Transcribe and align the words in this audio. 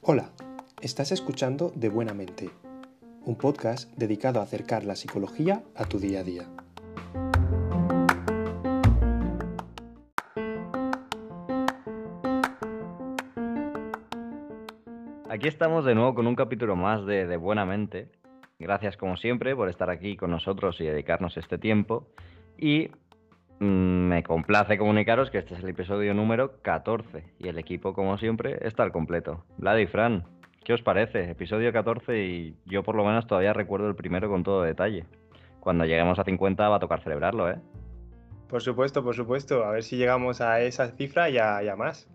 Hola, 0.00 0.30
estás 0.80 1.12
escuchando 1.12 1.70
De 1.74 1.90
Buena 1.90 2.14
Mente, 2.14 2.48
un 3.26 3.36
podcast 3.36 3.94
dedicado 3.98 4.40
a 4.40 4.44
acercar 4.44 4.84
la 4.84 4.96
psicología 4.96 5.62
a 5.76 5.84
tu 5.84 5.98
día 5.98 6.20
a 6.20 6.22
día. 6.22 6.48
Aquí 15.28 15.46
estamos 15.46 15.84
de 15.84 15.94
nuevo 15.94 16.14
con 16.14 16.26
un 16.26 16.36
capítulo 16.36 16.74
más 16.74 17.04
de, 17.04 17.26
de 17.26 17.36
Buena 17.36 17.66
Mente. 17.66 18.08
Gracias 18.58 18.96
como 18.96 19.18
siempre 19.18 19.54
por 19.54 19.68
estar 19.68 19.90
aquí 19.90 20.16
con 20.16 20.30
nosotros 20.30 20.80
y 20.80 20.84
dedicarnos 20.84 21.36
este 21.36 21.58
tiempo. 21.58 22.06
Y 22.56 22.88
me 23.60 24.22
complace 24.22 24.78
comunicaros 24.78 25.30
que 25.30 25.38
este 25.38 25.54
es 25.54 25.62
el 25.62 25.68
episodio 25.68 26.14
número 26.14 26.60
14 26.62 27.24
y 27.38 27.48
el 27.48 27.58
equipo 27.58 27.92
como 27.92 28.16
siempre 28.16 28.58
está 28.66 28.82
al 28.82 28.90
completo. 28.90 29.44
Vlad 29.58 29.76
y 29.76 29.86
Fran, 29.86 30.24
¿qué 30.64 30.72
os 30.72 30.82
parece? 30.82 31.30
Episodio 31.30 31.70
14 31.70 32.24
y 32.24 32.56
yo 32.64 32.82
por 32.82 32.94
lo 32.94 33.04
menos 33.04 33.26
todavía 33.26 33.52
recuerdo 33.52 33.88
el 33.88 33.94
primero 33.94 34.30
con 34.30 34.42
todo 34.42 34.62
detalle. 34.62 35.04
Cuando 35.60 35.84
lleguemos 35.84 36.18
a 36.18 36.24
50 36.24 36.68
va 36.70 36.76
a 36.76 36.80
tocar 36.80 37.02
celebrarlo, 37.02 37.50
¿eh? 37.50 37.60
Por 38.48 38.62
supuesto, 38.62 39.04
por 39.04 39.14
supuesto. 39.14 39.62
A 39.64 39.72
ver 39.72 39.82
si 39.82 39.96
llegamos 39.96 40.40
a 40.40 40.60
esa 40.62 40.88
cifra 40.92 41.28
y 41.28 41.36
a, 41.36 41.60
más. 41.76 42.08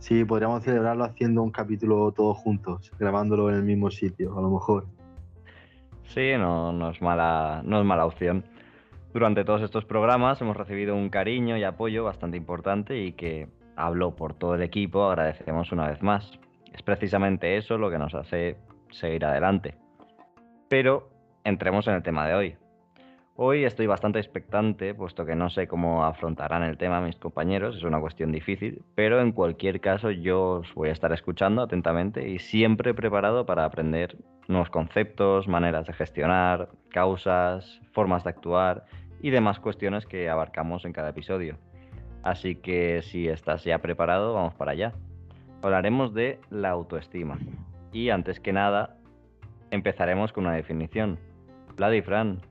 Sí, 0.00 0.24
podríamos 0.24 0.64
celebrarlo 0.64 1.04
haciendo 1.04 1.42
un 1.42 1.50
capítulo 1.50 2.10
todos 2.10 2.36
juntos, 2.38 2.90
grabándolo 2.98 3.48
en 3.50 3.56
el 3.56 3.62
mismo 3.62 3.90
sitio, 3.90 4.36
a 4.36 4.42
lo 4.42 4.50
mejor. 4.50 4.86
Sí, 6.08 6.32
no, 6.36 6.72
no, 6.72 6.90
es, 6.90 7.00
mala, 7.00 7.62
no 7.64 7.78
es 7.78 7.86
mala 7.86 8.04
opción. 8.04 8.44
Durante 9.14 9.44
todos 9.44 9.62
estos 9.62 9.84
programas 9.84 10.40
hemos 10.40 10.56
recibido 10.56 10.96
un 10.96 11.08
cariño 11.08 11.56
y 11.56 11.62
apoyo 11.62 12.02
bastante 12.02 12.36
importante 12.36 12.98
y 12.98 13.12
que 13.12 13.46
hablo 13.76 14.16
por 14.16 14.34
todo 14.34 14.56
el 14.56 14.62
equipo, 14.62 15.04
agradecemos 15.04 15.70
una 15.70 15.88
vez 15.88 16.02
más. 16.02 16.32
Es 16.72 16.82
precisamente 16.82 17.56
eso 17.56 17.78
lo 17.78 17.92
que 17.92 17.98
nos 17.98 18.12
hace 18.16 18.56
seguir 18.90 19.24
adelante. 19.24 19.76
Pero 20.68 21.10
entremos 21.44 21.86
en 21.86 21.94
el 21.94 22.02
tema 22.02 22.26
de 22.26 22.34
hoy. 22.34 22.56
Hoy 23.36 23.64
estoy 23.64 23.86
bastante 23.86 24.18
expectante, 24.18 24.94
puesto 24.94 25.24
que 25.24 25.36
no 25.36 25.48
sé 25.48 25.68
cómo 25.68 26.04
afrontarán 26.04 26.64
el 26.64 26.76
tema 26.76 27.00
mis 27.00 27.16
compañeros, 27.16 27.76
es 27.76 27.84
una 27.84 28.00
cuestión 28.00 28.32
difícil, 28.32 28.82
pero 28.96 29.20
en 29.20 29.30
cualquier 29.30 29.80
caso 29.80 30.10
yo 30.10 30.60
os 30.60 30.74
voy 30.74 30.88
a 30.88 30.92
estar 30.92 31.12
escuchando 31.12 31.62
atentamente 31.62 32.28
y 32.28 32.40
siempre 32.40 32.94
preparado 32.94 33.46
para 33.46 33.64
aprender 33.64 34.16
nuevos 34.46 34.70
conceptos, 34.70 35.48
maneras 35.48 35.86
de 35.86 35.94
gestionar, 35.94 36.68
causas, 36.90 37.80
formas 37.92 38.22
de 38.24 38.30
actuar 38.30 38.84
y 39.24 39.30
demás 39.30 39.58
cuestiones 39.58 40.04
que 40.04 40.28
abarcamos 40.28 40.84
en 40.84 40.92
cada 40.92 41.08
episodio. 41.08 41.56
Así 42.22 42.56
que 42.56 43.00
si 43.00 43.26
estás 43.26 43.64
ya 43.64 43.78
preparado, 43.78 44.34
vamos 44.34 44.52
para 44.52 44.72
allá. 44.72 44.92
Hablaremos 45.62 46.12
de 46.12 46.38
la 46.50 46.68
autoestima. 46.68 47.38
Y 47.90 48.10
antes 48.10 48.38
que 48.38 48.52
nada, 48.52 48.98
empezaremos 49.70 50.30
con 50.34 50.44
una 50.44 50.54
definición. 50.54 51.18
Vlad 51.74 51.92
y 51.92 52.02
Fran, 52.02 52.42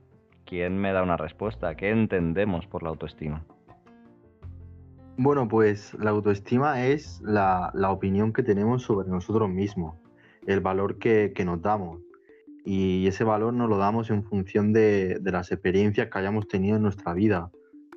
¿Quién 0.46 0.76
me 0.76 0.92
da 0.92 1.04
una 1.04 1.16
respuesta? 1.16 1.76
¿Qué 1.76 1.90
entendemos 1.90 2.66
por 2.66 2.82
la 2.82 2.88
autoestima? 2.88 3.44
Bueno, 5.16 5.46
pues 5.46 5.94
la 5.94 6.10
autoestima 6.10 6.86
es 6.86 7.20
la, 7.22 7.70
opinión 7.88 8.32
que 8.32 8.42
tenemos 8.42 8.82
sobre 8.82 9.08
nosotros 9.08 9.48
mismos, 9.48 9.94
el 10.44 10.58
valor 10.58 10.98
que, 10.98 11.32
nos 11.46 11.62
damos. 11.62 12.00
Y 12.64 13.06
ese 13.06 13.24
valor 13.24 13.52
nos 13.52 13.68
lo 13.68 13.76
damos 13.76 14.10
en 14.10 14.24
función 14.24 14.72
de, 14.72 15.18
de, 15.20 15.32
las 15.32 15.52
experiencias 15.52 16.08
que 16.10 16.18
hayamos 16.18 16.48
tenido 16.48 16.76
en 16.76 16.82
nuestra 16.82 17.12
vida, 17.12 17.50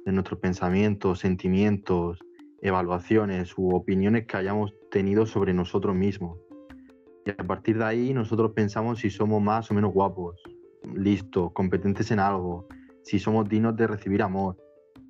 de 0.06 0.12
nuestros 0.12 0.40
pensamientos, 0.40 1.20
sentimientos, 1.20 2.20
evaluaciones 2.62 3.54
u 3.58 3.76
opiniones 3.76 4.26
que 4.26 4.38
hayamos 4.38 4.74
tenido 4.92 5.26
sobre 5.26 5.54
nosotros 5.54 5.96
mismos. 5.96 6.38
Y 7.26 7.32
a 7.32 7.48
partir 7.48 7.78
de 7.78 7.86
ahí 7.86 8.14
nosotros 8.14 8.52
pensamos 8.54 9.00
si 9.00 9.10
somos 9.10 9.42
más 9.42 9.70
o 9.72 9.74
menos 9.74 9.94
guapos, 9.94 10.42
listos, 10.96 11.52
competentes 11.54 12.12
en 12.12 12.20
algo, 12.20 12.68
si 13.04 13.20
somos 13.20 13.48
dignos 13.48 13.76
de 13.76 13.88
recibir 13.88 14.22
amor, 14.22 14.58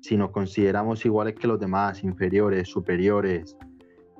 si 0.00 0.16
nos 0.16 0.30
consideramos 0.30 1.04
iguales 1.04 1.34
que 1.34 1.48
los 1.48 1.58
demás, 1.58 2.02
inferiores, 2.04 2.68
superiores, 2.68 3.56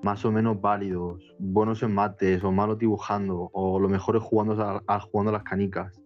más 0.02 0.24
o 0.24 0.32
menos 0.32 0.60
válidos, 0.60 1.34
buenos 1.38 1.82
en 1.82 1.94
mates 1.94 2.42
o 2.44 2.52
malos 2.52 2.78
dibujando, 2.78 3.50
o 3.52 3.78
lo 3.80 3.88
mejor 3.88 4.16
es 4.16 4.22
jugando 4.22 4.52
a, 4.62 4.82
las 5.32 5.42
canicas. 5.42 6.00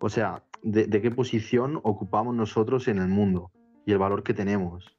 O 0.00 0.08
sea, 0.08 0.42
de, 0.62 0.88
qué 0.88 1.10
posición 1.10 1.80
ocupamos 1.82 2.34
nosotros 2.34 2.88
en 2.88 2.98
el 2.98 3.08
mundo 3.08 3.50
y 3.86 3.92
el 3.92 3.98
valor 3.98 4.22
que 4.22 4.34
tenemos. 4.34 4.96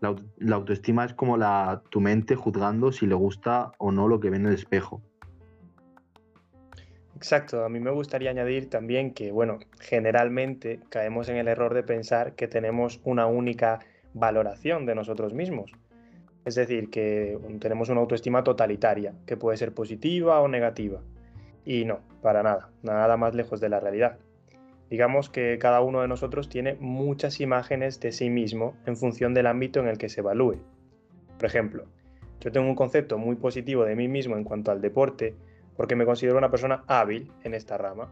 La, 0.00 0.14
la 0.38 0.56
autoestima 0.56 1.04
es 1.04 1.14
como 1.14 1.36
la, 1.36 1.82
tu 1.90 2.00
mente 2.00 2.36
juzgando 2.36 2.92
si 2.92 3.06
le 3.06 3.14
gusta 3.14 3.72
o 3.78 3.92
no 3.92 4.08
lo 4.08 4.20
que 4.20 4.30
ve 4.30 4.36
en 4.36 4.46
el 4.46 4.54
espejo. 4.54 5.02
Exacto, 7.16 7.64
a 7.64 7.68
mí 7.68 7.80
me 7.80 7.90
gustaría 7.90 8.30
añadir 8.30 8.68
también 8.68 9.14
que, 9.14 9.30
bueno, 9.30 9.58
generalmente 9.80 10.80
caemos 10.90 11.28
en 11.28 11.36
el 11.36 11.48
error 11.48 11.72
de 11.72 11.82
pensar 11.82 12.34
que 12.34 12.48
tenemos 12.48 13.00
una 13.04 13.26
única 13.26 13.80
valoración 14.12 14.84
de 14.84 14.94
nosotros 14.94 15.32
mismos. 15.32 15.72
Es 16.44 16.54
decir, 16.56 16.90
que 16.90 17.38
tenemos 17.58 17.88
una 17.88 18.00
autoestima 18.00 18.44
totalitaria, 18.44 19.14
que 19.26 19.36
puede 19.36 19.56
ser 19.56 19.72
positiva 19.72 20.40
o 20.40 20.48
negativa. 20.48 21.00
Y 21.64 21.84
no, 21.84 22.00
para 22.20 22.42
nada, 22.42 22.70
nada 22.82 23.16
más 23.16 23.34
lejos 23.34 23.60
de 23.60 23.70
la 23.70 23.80
realidad. 23.80 24.18
Digamos 24.90 25.30
que 25.30 25.58
cada 25.58 25.80
uno 25.80 26.02
de 26.02 26.08
nosotros 26.08 26.48
tiene 26.48 26.76
muchas 26.78 27.40
imágenes 27.40 28.00
de 28.00 28.12
sí 28.12 28.28
mismo 28.28 28.74
en 28.84 28.96
función 28.96 29.32
del 29.32 29.46
ámbito 29.46 29.80
en 29.80 29.88
el 29.88 29.96
que 29.96 30.10
se 30.10 30.20
evalúe. 30.20 30.58
Por 31.38 31.46
ejemplo, 31.46 31.86
yo 32.40 32.52
tengo 32.52 32.68
un 32.68 32.74
concepto 32.74 33.16
muy 33.16 33.36
positivo 33.36 33.84
de 33.84 33.96
mí 33.96 34.06
mismo 34.06 34.36
en 34.36 34.44
cuanto 34.44 34.70
al 34.70 34.82
deporte, 34.82 35.34
porque 35.76 35.96
me 35.96 36.04
considero 36.04 36.36
una 36.36 36.50
persona 36.50 36.84
hábil 36.86 37.32
en 37.42 37.54
esta 37.54 37.78
rama, 37.78 38.08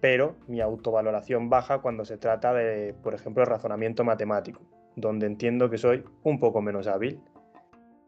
pero 0.00 0.36
mi 0.46 0.60
autovaloración 0.60 1.50
baja 1.50 1.78
cuando 1.78 2.04
se 2.04 2.16
trata 2.16 2.54
de, 2.54 2.94
por 3.02 3.14
ejemplo, 3.14 3.44
razonamiento 3.44 4.04
matemático, 4.04 4.62
donde 4.96 5.26
entiendo 5.26 5.68
que 5.68 5.78
soy 5.78 6.04
un 6.22 6.38
poco 6.38 6.62
menos 6.62 6.86
hábil. 6.86 7.20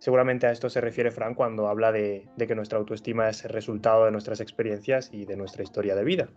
Seguramente 0.02 0.48
a 0.48 0.50
esto 0.50 0.68
se 0.68 0.80
refiere 0.80 1.12
Frank 1.12 1.36
cuando 1.36 1.68
habla 1.68 1.92
de, 1.92 2.26
que 2.36 2.56
nuestra 2.56 2.76
autoestima 2.76 3.28
es 3.28 3.44
el 3.44 3.52
resultado 3.52 4.04
de 4.04 4.10
nuestras 4.10 4.40
experiencias 4.40 5.08
y 5.12 5.26
de 5.26 5.36
nuestra 5.36 5.62
historia 5.62 5.94
de 5.94 6.02
vida. 6.02 6.28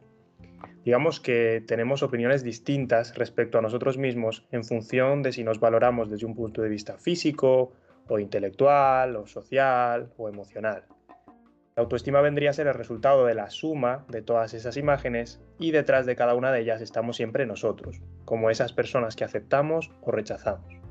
Digamos 0.84 1.20
que 1.20 1.64
tenemos 1.66 2.04
opiniones 2.04 2.44
distintas 2.44 3.16
respecto 3.16 3.58
a 3.58 3.64
nosotros 3.64 3.98
mismos 3.98 4.46
en 4.52 4.64
función 4.64 5.24
de 5.24 5.32
si 5.32 5.44
nos 5.44 5.60
valoramos 5.60 6.12
desde 6.12 6.28
un 6.28 6.36
punto 6.36 6.62
de 6.62 6.70
vista 6.70 7.00
físico, 7.00 7.72
o 8.08 8.20
intelectual, 8.20 9.16
o 9.16 9.26
social, 9.26 10.14
o 10.16 10.30
emocional. 10.30 10.84
La 11.76 11.82
autoestima 11.82 12.22
vendría 12.22 12.52
a 12.52 12.54
ser 12.54 12.68
el 12.68 12.76
resultado 12.76 13.26
de 13.26 13.34
la 13.34 13.50
suma 13.50 14.06
de 14.10 14.22
todas 14.22 14.54
esas 14.54 14.78
imágenes 14.78 15.42
y 15.58 15.72
detrás 15.72 16.06
de 16.06 16.16
cada 16.16 16.36
una 16.36 16.52
de 16.52 16.62
ellas 16.62 16.82
estamos 16.82 17.18
siempre 17.18 17.48
nosotros, 17.48 18.00
como 18.26 18.52
esas 18.52 18.74
personas 18.74 19.16
que 19.16 19.24
aceptamos 19.24 19.90
o 20.04 20.12
rechazamos. 20.12 20.85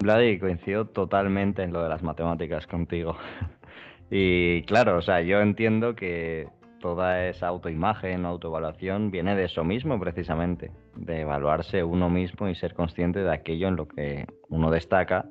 Vladi, 0.00 0.38
coincido 0.38 0.86
totalmente 0.86 1.62
en 1.62 1.72
lo 1.72 1.82
de 1.82 1.90
las 1.90 2.02
matemáticas 2.02 2.66
contigo. 2.66 3.16
y 4.10 4.62
claro, 4.62 4.96
o 4.96 5.02
sea, 5.02 5.20
yo 5.20 5.40
entiendo 5.40 5.94
que 5.94 6.48
toda 6.80 7.28
esa 7.28 7.48
autoimagen, 7.48 8.24
autoevaluación 8.24 9.10
viene 9.10 9.36
de 9.36 9.44
eso 9.44 9.62
mismo 9.62 10.00
precisamente, 10.00 10.72
de 10.96 11.20
evaluarse 11.20 11.84
uno 11.84 12.08
mismo 12.08 12.48
y 12.48 12.54
ser 12.54 12.72
consciente 12.72 13.22
de 13.22 13.32
aquello 13.32 13.68
en 13.68 13.76
lo 13.76 13.86
que 13.86 14.26
uno 14.48 14.70
destaca 14.70 15.26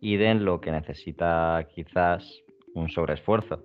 y 0.00 0.16
de 0.16 0.30
en 0.30 0.44
lo 0.46 0.60
que 0.60 0.72
necesita 0.72 1.66
quizás 1.74 2.42
un 2.74 2.88
sobreesfuerzo. 2.88 3.62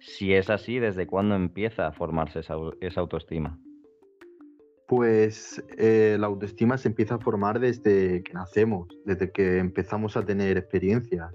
Si 0.00 0.34
es 0.34 0.50
así, 0.50 0.78
¿desde 0.78 1.06
cuándo 1.06 1.34
empieza 1.34 1.86
a 1.86 1.92
formarse 1.92 2.40
esa, 2.40 3.00
autoestima? 3.00 3.58
Pues 4.88 5.62
eh, 5.76 6.16
la 6.18 6.28
autoestima 6.28 6.78
se 6.78 6.88
empieza 6.88 7.16
a 7.16 7.18
formar 7.18 7.60
desde 7.60 8.22
que 8.22 8.32
nacemos, 8.32 8.88
desde 9.04 9.30
que 9.30 9.58
empezamos 9.58 10.16
a 10.16 10.24
tener 10.24 10.56
experiencias 10.56 11.30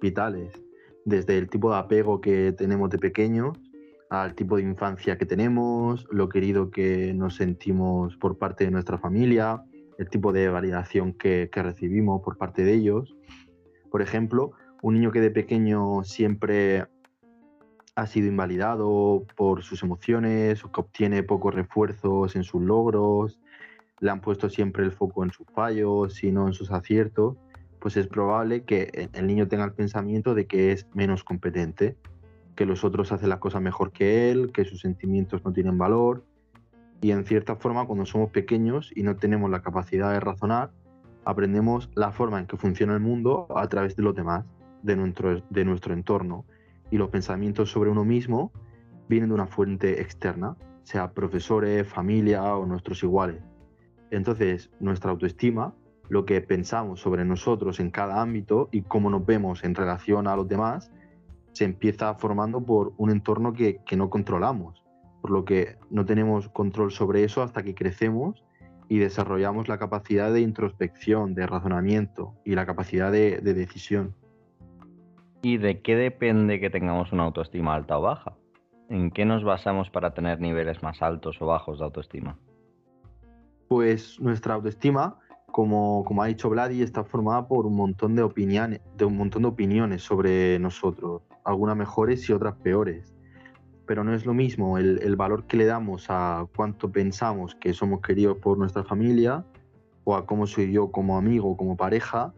vitales, 0.00 0.54
desde 1.04 1.36
el 1.36 1.50
tipo 1.50 1.70
de 1.70 1.76
apego 1.76 2.22
que 2.22 2.52
tenemos 2.52 2.88
de 2.88 2.98
pequeños 2.98 3.60
al 4.08 4.34
tipo 4.34 4.56
de 4.56 4.62
infancia 4.62 5.18
que 5.18 5.26
tenemos, 5.26 6.06
lo 6.10 6.30
querido 6.30 6.70
que 6.70 7.12
nos 7.12 7.36
sentimos 7.36 8.16
por 8.16 8.38
parte 8.38 8.64
de 8.64 8.70
nuestra 8.70 8.96
familia, 8.96 9.62
el 9.98 10.08
tipo 10.08 10.32
de 10.32 10.48
validación 10.48 11.12
que 11.12 11.50
recibimos 11.52 12.22
por 12.22 12.38
parte 12.38 12.64
de 12.64 12.72
ellos. 12.72 13.14
Por 13.90 14.00
ejemplo, 14.00 14.52
un 14.80 14.94
niño 14.94 15.10
que 15.10 15.20
de 15.20 15.30
pequeño 15.30 16.02
siempre 16.04 16.86
ha 17.96 18.06
sido 18.06 18.28
invalidado 18.28 19.24
por 19.36 19.62
sus 19.62 19.82
emociones 19.82 20.62
que 20.62 20.80
obtiene 20.80 21.22
pocos 21.22 21.54
refuerzos 21.54 22.36
en 22.36 22.44
sus 22.44 22.62
logros, 22.62 23.40
le 24.00 24.10
han 24.10 24.20
puesto 24.20 24.50
siempre 24.50 24.84
el 24.84 24.92
foco 24.92 25.24
en 25.24 25.32
sus 25.32 25.46
fallos 25.54 26.22
y 26.22 26.30
no 26.30 26.46
en 26.46 26.52
sus 26.52 26.70
aciertos, 26.70 27.36
pues 27.80 27.96
es 27.96 28.06
probable 28.06 28.64
que 28.64 29.08
el 29.14 29.26
niño 29.26 29.48
tenga 29.48 29.64
el 29.64 29.72
pensamiento 29.72 30.34
de 30.34 30.46
que 30.46 30.72
es 30.72 30.86
menos 30.92 31.24
competente, 31.24 31.96
que 32.54 32.66
los 32.66 32.84
otros 32.84 33.12
hacen 33.12 33.30
las 33.30 33.38
cosas 33.38 33.62
mejor 33.62 33.92
que 33.92 34.30
él, 34.30 34.52
que 34.52 34.66
sus 34.66 34.80
sentimientos 34.80 35.44
no 35.44 35.52
tienen 35.52 35.78
valor 35.78 36.24
Y 37.00 37.10
en 37.12 37.24
cierta 37.24 37.56
forma, 37.56 37.86
cuando 37.86 38.04
somos 38.04 38.30
pequeños 38.30 38.90
y 38.94 39.02
no 39.02 39.16
tenemos 39.16 39.50
la 39.50 39.62
capacidad 39.62 40.12
de 40.12 40.20
razonar, 40.20 40.70
aprendemos 41.24 41.90
la 41.94 42.12
forma 42.12 42.38
en 42.38 42.46
que 42.46 42.56
funciona 42.58 42.94
el 42.94 43.00
mundo 43.00 43.46
a 43.56 43.66
través 43.68 43.96
de 43.96 44.02
los 44.02 44.14
demás, 44.14 44.44
de 44.82 45.64
nuestro 45.64 45.94
entorno. 45.94 46.44
Y 46.90 46.98
los 46.98 47.10
pensamientos 47.10 47.70
sobre 47.70 47.90
uno 47.90 48.04
mismo 48.04 48.52
vienen 49.08 49.28
de 49.28 49.34
una 49.34 49.46
fuente 49.46 50.00
externa, 50.00 50.56
sea 50.82 51.12
profesores, 51.12 51.86
familia 51.86 52.42
o 52.56 52.66
nuestros 52.66 53.02
iguales. 53.02 53.42
Entonces, 54.10 54.70
nuestra 54.78 55.10
autoestima, 55.10 55.74
lo 56.08 56.24
que 56.24 56.40
pensamos 56.40 57.00
sobre 57.00 57.24
nosotros 57.24 57.80
en 57.80 57.90
cada 57.90 58.20
ámbito 58.20 58.68
y 58.70 58.82
cómo 58.82 59.10
nos 59.10 59.26
vemos 59.26 59.64
en 59.64 59.74
relación 59.74 60.28
a 60.28 60.36
los 60.36 60.46
demás, 60.46 60.92
se 61.52 61.64
empieza 61.64 62.14
formando 62.14 62.60
por 62.64 62.92
un 62.98 63.10
entorno 63.10 63.52
que, 63.52 63.80
no 63.96 64.10
controlamos, 64.10 64.84
por 65.22 65.30
lo 65.30 65.44
que 65.44 65.76
no 65.90 66.04
tenemos 66.04 66.48
control 66.50 66.92
sobre 66.92 67.24
eso 67.24 67.42
hasta 67.42 67.62
que 67.62 67.74
crecemos 67.74 68.44
y 68.88 68.98
desarrollamos 68.98 69.66
la 69.66 69.78
capacidad 69.78 70.32
de 70.32 70.42
introspección, 70.42 71.34
de 71.34 71.46
razonamiento 71.46 72.34
y 72.44 72.54
la 72.54 72.66
capacidad 72.66 73.10
de 73.10 73.40
decisión. 73.40 74.14
¿Y 75.42 75.58
de 75.58 75.80
qué 75.80 75.96
depende 75.96 76.60
que 76.60 76.70
tengamos 76.70 77.12
una 77.12 77.24
autoestima 77.24 77.74
alta 77.74 77.98
o 77.98 78.02
baja? 78.02 78.36
¿En 78.88 79.10
qué 79.10 79.24
nos 79.24 79.44
basamos 79.44 79.90
para 79.90 80.14
tener 80.14 80.40
niveles 80.40 80.82
más 80.82 81.02
altos 81.02 81.40
o 81.40 81.46
bajos 81.46 81.78
de 81.78 81.84
autoestima? 81.84 82.38
Pues 83.68 84.20
nuestra 84.20 84.54
autoestima, 84.54 85.18
como, 85.50 86.04
ha 86.20 86.26
dicho 86.26 86.48
Vladi, 86.48 86.82
está 86.82 87.04
formada 87.04 87.48
por 87.48 87.66
un 87.66 87.76
montón 87.76 88.14
de 88.14 88.22
opiniones, 88.22 88.80
de 88.96 89.04
un 89.04 89.16
montón 89.16 89.42
de 89.42 89.48
opiniones 89.48 90.02
sobre 90.02 90.58
nosotros, 90.58 91.22
algunas 91.44 91.76
mejores 91.76 92.28
y 92.28 92.32
otras 92.32 92.54
peores. 92.56 93.14
Pero 93.86 94.04
no 94.04 94.14
es 94.14 94.26
lo 94.26 94.34
mismo 94.34 94.78
el, 94.78 95.00
el 95.02 95.16
valor 95.16 95.46
que 95.46 95.56
le 95.56 95.64
damos 95.64 96.06
a 96.08 96.46
cuánto 96.54 96.90
pensamos 96.90 97.54
que 97.56 97.72
somos 97.72 98.00
queridos 98.00 98.38
por 98.38 98.58
nuestra 98.58 98.84
familia, 98.84 99.44
o 100.08 100.14
a 100.14 100.24
cómo 100.24 100.46
soy 100.46 100.70
yo 100.70 100.92
como 100.92 101.18
amigo, 101.18 101.56
como 101.56 101.76
pareja, 101.76 102.32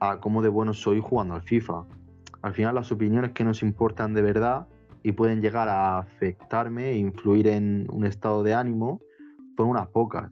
a 0.00 0.20
cómo 0.20 0.42
de 0.42 0.50
bueno 0.50 0.74
soy 0.74 1.00
jugando 1.00 1.34
al 1.34 1.42
FIFA. 1.42 1.84
Al 2.46 2.54
final 2.54 2.76
las 2.76 2.92
opiniones 2.92 3.32
que 3.32 3.42
nos 3.42 3.60
importan 3.60 4.14
de 4.14 4.22
verdad 4.22 4.68
y 5.02 5.10
pueden 5.10 5.42
llegar 5.42 5.68
a 5.68 5.98
afectarme 5.98 6.90
e 6.90 6.96
influir 6.96 7.48
en 7.48 7.88
un 7.90 8.06
estado 8.06 8.44
de 8.44 8.54
ánimo 8.54 9.00
son 9.56 9.70
unas 9.70 9.88
pocas. 9.88 10.30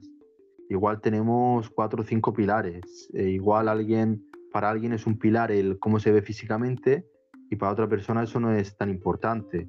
Igual 0.69 1.01
tenemos 1.01 1.69
cuatro 1.69 2.03
o 2.03 2.05
cinco 2.05 2.31
pilares. 2.31 3.09
E 3.13 3.23
igual 3.31 3.67
alguien, 3.67 4.23
para 4.53 4.69
alguien 4.69 4.93
es 4.93 5.05
un 5.05 5.19
pilar 5.19 5.51
el 5.51 5.77
cómo 5.77 5.99
se 5.99 6.13
ve 6.13 6.21
físicamente 6.21 7.05
y 7.49 7.57
para 7.57 7.73
otra 7.73 7.89
persona 7.89 8.23
eso 8.23 8.39
no 8.39 8.53
es 8.53 8.77
tan 8.77 8.89
importante. 8.89 9.67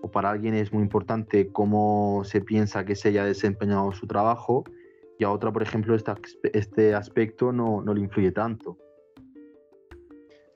O 0.00 0.08
para 0.08 0.30
alguien 0.30 0.54
es 0.54 0.72
muy 0.72 0.84
importante 0.84 1.50
cómo 1.50 2.22
se 2.22 2.40
piensa 2.40 2.84
que 2.84 2.94
se 2.94 3.08
haya 3.08 3.24
desempeñado 3.24 3.90
su 3.90 4.06
trabajo 4.06 4.62
y 5.18 5.24
a 5.24 5.32
otra, 5.32 5.52
por 5.52 5.64
ejemplo, 5.64 5.96
este, 5.96 6.94
aspecto 6.94 7.50
no, 7.50 7.82
no 7.82 7.92
le 7.92 8.02
influye 8.02 8.30
tanto. 8.30 8.78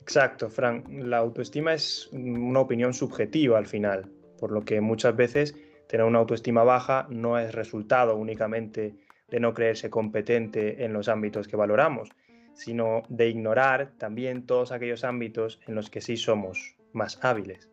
Exacto, 0.02 0.50
Frank. 0.50 0.88
La 0.88 1.18
autoestima 1.18 1.74
es 1.74 2.08
una 2.12 2.58
opinión 2.58 2.92
subjetiva 2.92 3.56
al 3.56 3.66
final, 3.66 4.10
por 4.36 4.50
lo 4.50 4.64
que 4.64 4.80
muchas 4.80 5.14
veces 5.14 5.54
tener 5.88 6.04
una 6.04 6.18
autoestima 6.18 6.64
baja 6.64 7.06
no 7.08 7.38
es 7.38 7.54
resultado 7.54 8.16
únicamente 8.16 8.96
de 9.28 9.40
no 9.40 9.54
creerse 9.54 9.90
competente 9.90 10.84
en 10.84 10.92
los 10.92 11.08
ámbitos 11.08 11.46
que 11.46 11.54
valoramos, 11.54 12.10
sino 12.52 13.04
de 13.10 13.28
ignorar 13.28 13.92
también 13.96 14.44
todos 14.44 14.72
aquellos 14.72 15.04
ámbitos 15.04 15.60
en 15.68 15.76
los 15.76 15.88
que 15.88 16.00
sí 16.00 16.16
somos 16.16 16.74
más 16.92 17.24
hábiles. 17.24 17.70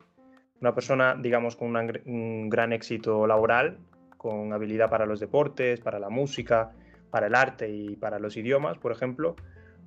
Una 0.61 0.75
persona, 0.75 1.17
digamos, 1.19 1.55
con 1.55 1.75
un 1.75 2.47
gran 2.47 2.73
éxito 2.73 3.25
laboral, 3.25 3.79
con 4.17 4.53
habilidad 4.53 4.91
para 4.91 5.07
los 5.07 5.19
deportes, 5.19 5.79
para 5.79 5.97
la 5.97 6.09
música, 6.09 6.73
para 7.09 7.25
el 7.25 7.33
arte 7.33 7.71
y 7.71 7.95
para 7.95 8.19
los 8.19 8.37
idiomas, 8.37 8.77
por 8.77 8.91
ejemplo, 8.91 9.35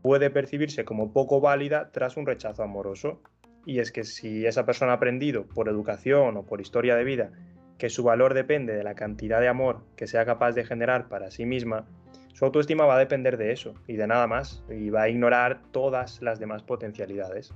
puede 0.03 0.31
percibirse 0.31 0.85
como 0.85 1.13
poco 1.13 1.41
válida 1.41 1.91
tras 1.93 2.17
un 2.17 2.27
rechazo 2.27 2.63
amoroso. 2.63 3.23
Y 3.65 3.79
es 3.79 3.93
que 3.93 4.05
si 4.05 4.45
esa 4.45 4.67
persona 4.67 4.93
ha 4.93 4.97
aprendido 4.97 5.47
por 5.47 5.69
educación 5.69 6.37
o 6.37 6.45
por 6.45 6.61
historia 6.61 6.97
de 6.97 7.05
vida 7.05 7.31
que 7.79 7.91
su 7.91 8.03
valor 8.03 8.35
depende 8.35 8.75
de 8.75 8.85
la 8.85 8.95
cantidad 8.95 9.41
de 9.41 9.49
amor 9.49 9.81
que 9.97 10.07
sea 10.07 10.25
capaz 10.25 10.53
de 10.53 10.65
generar 10.65 11.09
para 11.09 11.31
sí 11.31 11.47
misma, 11.47 11.87
su 12.33 12.45
autoestima 12.45 12.87
va 12.87 12.97
a 12.97 12.99
depender 12.99 13.37
de 13.37 13.53
eso 13.53 13.75
y 13.87 13.97
de 13.97 14.07
nada 14.07 14.27
más, 14.27 14.65
y 14.71 14.91
va 14.91 15.03
a 15.03 15.09
ignorar 15.09 15.61
todas 15.71 16.21
las 16.23 16.39
demás 16.39 16.63
potencialidades. 16.63 17.55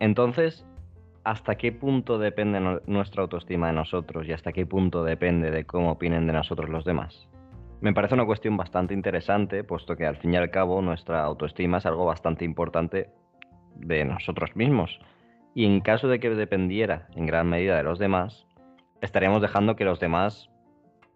Entonces, 0.00 0.66
¿hasta 1.24 1.56
qué 1.56 1.72
punto 1.72 2.18
depende 2.18 2.60
nuestra 2.86 3.22
autoestima 3.22 3.68
de 3.68 3.72
nosotros 3.74 4.26
y 4.28 4.32
hasta 4.32 4.52
qué 4.52 4.66
punto 4.66 5.04
depende 5.04 5.50
de 5.50 5.64
cómo 5.64 5.92
opinen 5.92 6.26
de 6.26 6.32
nosotros 6.32 6.68
los 6.68 6.84
demás? 6.84 7.28
Me 7.84 7.92
parece 7.92 8.14
una 8.14 8.24
cuestión 8.24 8.56
bastante 8.56 8.94
interesante, 8.94 9.62
puesto 9.62 9.94
que 9.94 10.06
al 10.06 10.16
fin 10.16 10.32
y 10.32 10.38
al 10.38 10.50
cabo 10.50 10.80
nuestra 10.80 11.22
autoestima 11.22 11.76
es 11.76 11.84
algo 11.84 12.06
bastante 12.06 12.42
importante 12.42 13.10
de 13.74 14.06
nosotros 14.06 14.56
mismos. 14.56 14.98
Y 15.54 15.66
en 15.66 15.82
caso 15.82 16.08
de 16.08 16.18
que 16.18 16.30
dependiera 16.30 17.08
en 17.14 17.26
gran 17.26 17.46
medida 17.46 17.76
de 17.76 17.82
los 17.82 17.98
demás, 17.98 18.46
estaríamos 19.02 19.42
dejando 19.42 19.76
que 19.76 19.84
los 19.84 20.00
demás, 20.00 20.48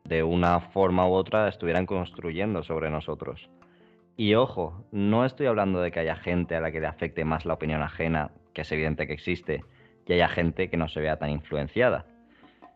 de 0.05 0.23
una 0.23 0.61
forma 0.61 1.09
u 1.09 1.13
otra, 1.13 1.49
estuvieran 1.49 1.87
construyendo 1.87 2.63
sobre 2.63 2.91
nosotros. 2.91 3.49
Y 4.19 4.35
ojo, 4.35 4.85
no 4.93 5.25
estoy 5.25 5.47
hablando 5.47 5.81
de 5.81 5.91
que 5.91 6.01
haya 6.01 6.17
gente 6.17 6.55
a 6.55 6.61
la 6.61 6.71
que 6.71 6.81
le 6.81 6.87
afecte 6.87 7.25
más 7.25 7.47
la 7.47 7.55
opinión 7.55 7.81
ajena, 7.81 8.31
que 8.53 8.61
es 8.61 8.73
evidente 8.73 9.07
que 9.07 9.15
existe, 9.15 9.65
y 10.07 10.13
haya 10.13 10.29
gente 10.29 10.69
que 10.69 10.77
no 10.77 10.89
se 10.89 11.01
vea 11.01 11.17
tan 11.17 11.31
influenciada, 11.31 12.05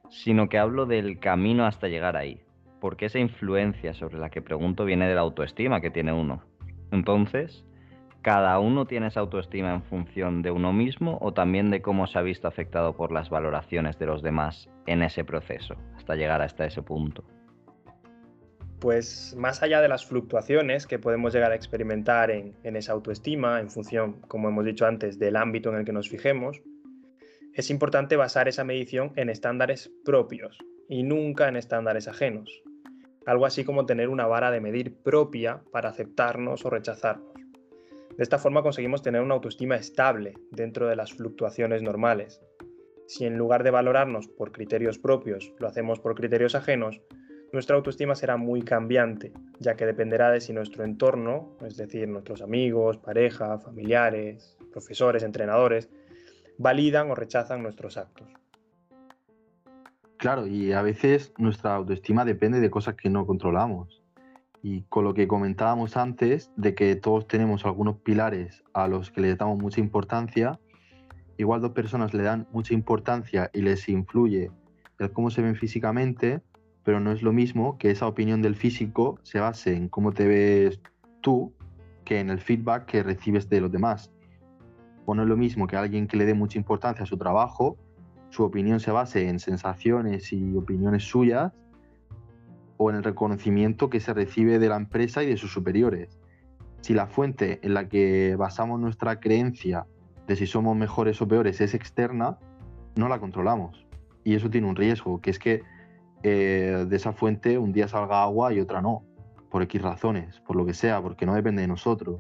sino 0.08 0.48
que 0.48 0.56
hablo 0.56 0.86
del 0.86 1.20
camino 1.20 1.66
hasta 1.66 1.88
llegar 1.88 2.16
ahí, 2.16 2.41
porque 2.82 3.06
esa 3.06 3.20
influencia 3.20 3.94
sobre 3.94 4.19
la 4.19 4.29
que 4.29 4.43
pregunto 4.43 4.84
viene 4.84 5.06
de 5.06 5.14
la 5.14 5.20
autoestima 5.20 5.81
que 5.81 5.93
tiene 5.93 6.12
uno. 6.12 6.43
Entonces, 6.90 7.64
¿cada 8.23 8.58
uno 8.58 8.87
tiene 8.87 9.06
esa 9.06 9.20
autoestima 9.20 9.73
en 9.73 9.84
función 9.84 10.43
de 10.43 10.50
uno 10.50 10.73
mismo 10.73 11.17
o 11.20 11.32
también 11.32 11.70
de 11.70 11.81
cómo 11.81 12.08
se 12.08 12.19
ha 12.19 12.23
visto 12.23 12.49
afectado 12.49 12.96
por 12.96 13.12
las 13.12 13.31
valoraciones 13.31 14.00
de 14.00 14.06
los 14.06 14.20
demás 14.20 14.69
en 14.87 15.02
ese 15.05 15.23
proceso, 15.23 15.76
hasta 15.96 16.17
llegar 16.17 16.43
hasta 16.43 16.67
ese 16.67 16.82
punto? 16.82 17.23
Pues 18.81 19.37
más 19.38 19.62
allá 19.62 19.81
de 19.81 19.87
las 19.87 20.05
fluctuaciones 20.05 20.88
que 20.88 20.99
podemos 20.99 21.32
llegar 21.32 21.52
a 21.52 21.55
experimentar 21.55 22.32
en, 22.32 22.56
en 22.64 22.75
esa 22.75 22.94
autoestima, 22.94 23.61
en 23.61 23.70
función, 23.70 24.23
como 24.23 24.49
hemos 24.49 24.64
dicho 24.64 24.87
antes, 24.87 25.20
del 25.20 25.37
ámbito 25.37 25.70
en 25.70 25.76
el 25.76 25.84
que 25.84 25.93
nos 25.93 26.08
fijemos, 26.08 26.61
es 27.55 27.70
importante 27.70 28.17
basar 28.17 28.49
esa 28.49 28.64
medición 28.64 29.12
en 29.14 29.29
estándares 29.29 29.93
propios 30.05 30.58
y 30.88 31.05
nunca 31.05 31.46
en 31.46 31.55
estándares 31.55 32.08
ajenos 32.08 32.64
algo 33.26 33.46
así 33.46 33.64
como 33.64 33.86
tener 33.86 34.08
una 34.08 34.26
vara 34.26 34.50
de 34.50 34.60
medir 34.60 34.96
propia 35.02 35.62
para 35.70 35.90
aceptarnos 35.90 36.64
o 36.64 36.70
rechazarnos. 36.70 37.32
De 38.17 38.22
esta 38.22 38.38
forma 38.38 38.62
conseguimos 38.62 39.02
tener 39.02 39.22
una 39.22 39.34
autoestima 39.34 39.76
estable 39.76 40.34
dentro 40.50 40.86
de 40.86 40.96
las 40.96 41.12
fluctuaciones 41.12 41.82
normales. 41.82 42.43
Si 43.06 43.24
en 43.24 43.38
lugar 43.38 43.62
de 43.62 43.70
valorarnos 43.70 44.29
por 44.29 44.52
criterios 44.52 44.98
propios 44.98 45.52
lo 45.58 45.67
hacemos 45.67 45.98
por 45.98 46.14
criterios 46.14 46.55
ajenos, 46.55 47.00
nuestra 47.52 47.76
autoestima 47.76 48.14
será 48.14 48.36
muy 48.36 48.62
cambiante, 48.62 49.32
ya 49.58 49.76
que 49.76 49.86
dependerá 49.86 50.31
de 50.31 50.41
si 50.41 50.52
nuestro 50.52 50.84
entorno, 50.84 51.56
es 51.64 51.76
decir, 51.76 52.08
nuestros 52.08 52.41
amigos, 52.41 52.96
pareja, 52.96 53.58
familiares, 53.58 54.56
profesores, 54.72 55.22
entrenadores, 55.22 55.91
validan 56.56 57.10
o 57.10 57.14
rechazan 57.14 57.62
nuestros 57.62 57.96
actos. 57.98 58.29
Claro, 60.22 60.46
y 60.46 60.70
a 60.70 60.82
veces 60.82 61.34
nuestra 61.36 61.74
autoestima 61.74 62.24
depende 62.24 62.60
de 62.60 62.70
cosas 62.70 62.94
que 62.94 63.10
no 63.10 63.26
controlamos. 63.26 64.05
Y 64.62 64.82
con 64.82 65.02
lo 65.02 65.14
que 65.14 65.26
comentábamos 65.26 65.96
antes, 65.96 66.52
de 66.56 66.76
que 66.76 66.94
todos 66.94 67.26
tenemos 67.26 67.67
algunos 67.67 67.96
pilares 67.96 68.62
a 68.72 68.86
los 68.86 69.10
que 69.10 69.20
le 69.20 69.34
damos 69.34 69.58
mucha 69.58 69.81
importancia, 69.81 70.60
igual 71.38 71.60
dos 71.60 71.72
personas 71.72 72.14
le 72.14 72.22
dan 72.22 72.46
mucha 72.52 72.72
importancia 72.72 73.50
y 73.52 73.62
les 73.62 73.88
influye 73.88 74.52
el 75.00 75.10
cómo 75.10 75.29
se 75.29 75.43
ven 75.43 75.56
físicamente, 75.56 76.41
pero 76.84 77.00
no 77.00 77.10
es 77.10 77.24
lo 77.24 77.32
mismo 77.32 77.76
que 77.76 77.91
esa 77.91 78.06
opinión 78.06 78.43
del 78.43 78.55
físico 78.55 79.19
se 79.24 79.41
base 79.41 79.74
en 79.74 79.88
cómo 79.88 80.12
te 80.12 80.29
ves 80.29 80.81
tú 81.20 81.52
que 82.05 82.20
en 82.20 82.31
el 82.31 82.38
feedback 82.38 82.86
que 82.86 83.02
recibes 83.02 83.48
de 83.48 83.60
los 83.60 83.72
demás. 83.72 84.12
O 85.05 85.17
no 85.17 85.22
es 85.22 85.29
lo 85.29 85.36
mismo 85.36 85.67
que 85.67 85.74
alguien 85.74 86.06
que 86.06 86.17
le 86.17 86.26
dé 86.26 86.34
mucha 86.34 86.58
importancia 86.58 87.02
a 87.02 87.06
su 87.06 87.17
trabajo 87.19 87.76
su 88.32 88.44
opinión 88.44 88.81
se 88.81 88.91
base 88.91 89.29
en 89.29 89.39
sensaciones 89.39 90.32
y 90.32 90.56
opiniones 90.56 91.05
suyas 91.05 91.53
o 92.79 92.89
en 92.89 92.96
el 92.96 93.05
reconocimiento 93.05 93.91
que 93.91 94.01
se 94.01 94.15
recibe 94.15 94.58
de 94.58 94.70
la 94.70 94.77
empresa 94.77 95.22
y 95.22 95.27
de 95.27 95.36
sus 95.36 95.53
superiores. 95.53 96.19
Si 96.81 96.94
la 96.94 97.06
fuente 97.06 97.60
en 97.62 97.74
la 97.74 97.91
que 97.91 98.34
basamos 98.36 98.81
nuestra 98.81 99.20
creencia 99.20 99.84
de 100.27 100.36
si 100.36 100.46
somos 100.46 100.74
mejores 100.74 101.20
o 101.20 101.29
peores 101.29 101.60
es 101.60 101.74
externa, 101.74 102.39
no 102.96 103.06
la 103.10 103.20
controlamos. 103.20 103.86
Y 104.24 104.34
eso 104.34 104.48
tiene 104.48 104.67
un 104.67 104.77
riesgo, 104.77 105.20
que 105.20 105.29
es 105.29 105.39
que 105.39 105.62
eh, 106.22 106.86
de 106.89 106.96
esa 106.96 107.12
fuente 107.12 107.58
un 107.58 107.74
día 107.74 107.86
salga 107.86 108.22
agua 108.22 108.55
y 108.55 108.60
otra 108.60 108.81
no, 108.81 109.05
por 109.51 109.60
X 109.60 109.82
razones, 109.82 110.41
por 110.41 110.56
lo 110.56 110.65
que 110.65 110.72
sea, 110.72 111.03
porque 111.03 111.27
no 111.27 111.34
depende 111.34 111.60
de 111.60 111.69
nosotros. 111.69 112.19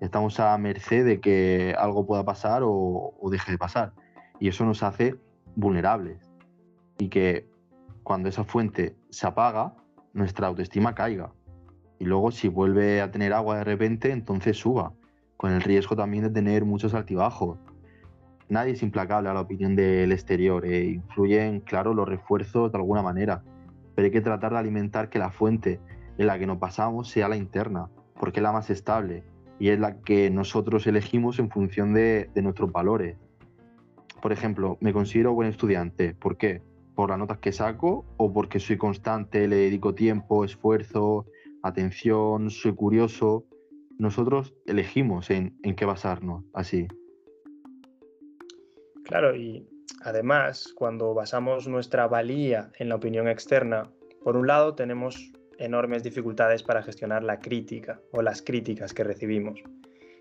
Estamos 0.00 0.40
a 0.40 0.58
merced 0.58 1.04
de 1.04 1.20
que 1.20 1.72
algo 1.78 2.04
pueda 2.04 2.24
pasar 2.24 2.64
o, 2.64 3.14
o 3.16 3.30
deje 3.30 3.52
de 3.52 3.58
pasar. 3.58 3.92
Y 4.40 4.48
eso 4.48 4.64
nos 4.64 4.82
hace 4.82 5.14
vulnerables 5.56 6.30
y 6.98 7.08
que 7.08 7.48
cuando 8.02 8.28
esa 8.28 8.44
fuente 8.44 8.96
se 9.10 9.26
apaga, 9.26 9.74
nuestra 10.12 10.48
autoestima 10.48 10.94
caiga. 10.94 11.32
Y 11.98 12.04
luego 12.04 12.30
si 12.30 12.48
vuelve 12.48 13.00
a 13.00 13.10
tener 13.10 13.32
agua 13.32 13.58
de 13.58 13.64
repente, 13.64 14.10
entonces 14.10 14.56
suba, 14.56 14.92
con 15.36 15.52
el 15.52 15.62
riesgo 15.62 15.96
también 15.96 16.24
de 16.24 16.30
tener 16.30 16.64
muchos 16.64 16.94
altibajos. 16.94 17.58
Nadie 18.48 18.72
es 18.72 18.82
implacable 18.82 19.28
a 19.28 19.34
la 19.34 19.40
opinión 19.40 19.76
del 19.76 20.12
exterior, 20.12 20.66
e 20.66 20.84
influyen, 20.84 21.60
claro, 21.60 21.94
los 21.94 22.08
refuerzos 22.08 22.70
de 22.72 22.78
alguna 22.78 23.02
manera, 23.02 23.42
pero 23.94 24.06
hay 24.06 24.12
que 24.12 24.20
tratar 24.20 24.52
de 24.52 24.58
alimentar 24.58 25.08
que 25.08 25.18
la 25.18 25.30
fuente 25.30 25.80
en 26.18 26.26
la 26.26 26.38
que 26.38 26.46
nos 26.46 26.58
pasamos 26.58 27.08
sea 27.08 27.28
la 27.28 27.36
interna, 27.36 27.88
porque 28.18 28.40
es 28.40 28.42
la 28.42 28.52
más 28.52 28.68
estable 28.68 29.24
y 29.58 29.68
es 29.68 29.78
la 29.78 30.00
que 30.00 30.28
nosotros 30.30 30.86
elegimos 30.86 31.38
en 31.38 31.50
función 31.50 31.94
de, 31.94 32.30
de 32.34 32.42
nuestros 32.42 32.72
valores. 32.72 33.16
Por 34.22 34.30
ejemplo, 34.30 34.78
me 34.80 34.92
considero 34.92 35.34
buen 35.34 35.48
estudiante. 35.48 36.14
¿Por 36.14 36.36
qué? 36.36 36.62
¿Por 36.94 37.10
las 37.10 37.18
notas 37.18 37.38
que 37.38 37.50
saco 37.50 38.06
o 38.18 38.32
porque 38.32 38.60
soy 38.60 38.78
constante, 38.78 39.48
le 39.48 39.56
dedico 39.56 39.96
tiempo, 39.96 40.44
esfuerzo, 40.44 41.26
atención, 41.64 42.48
soy 42.48 42.72
curioso? 42.72 43.44
Nosotros 43.98 44.54
elegimos 44.64 45.28
en, 45.30 45.58
qué 45.76 45.84
basarnos, 45.84 46.44
así. 46.54 46.86
Claro, 49.02 49.34
y 49.34 49.68
además, 50.04 50.72
cuando 50.76 51.14
basamos 51.14 51.66
nuestra 51.66 52.06
valía 52.06 52.70
en 52.78 52.90
la 52.90 52.94
opinión 52.94 53.26
externa, 53.26 53.90
por 54.22 54.36
un 54.36 54.46
lado 54.46 54.76
tenemos 54.76 55.32
enormes 55.58 56.04
dificultades 56.04 56.62
para 56.62 56.84
gestionar 56.84 57.24
la 57.24 57.40
crítica 57.40 58.00
o 58.12 58.22
las 58.22 58.40
críticas 58.40 58.94
que 58.94 59.02
recibimos. 59.02 59.60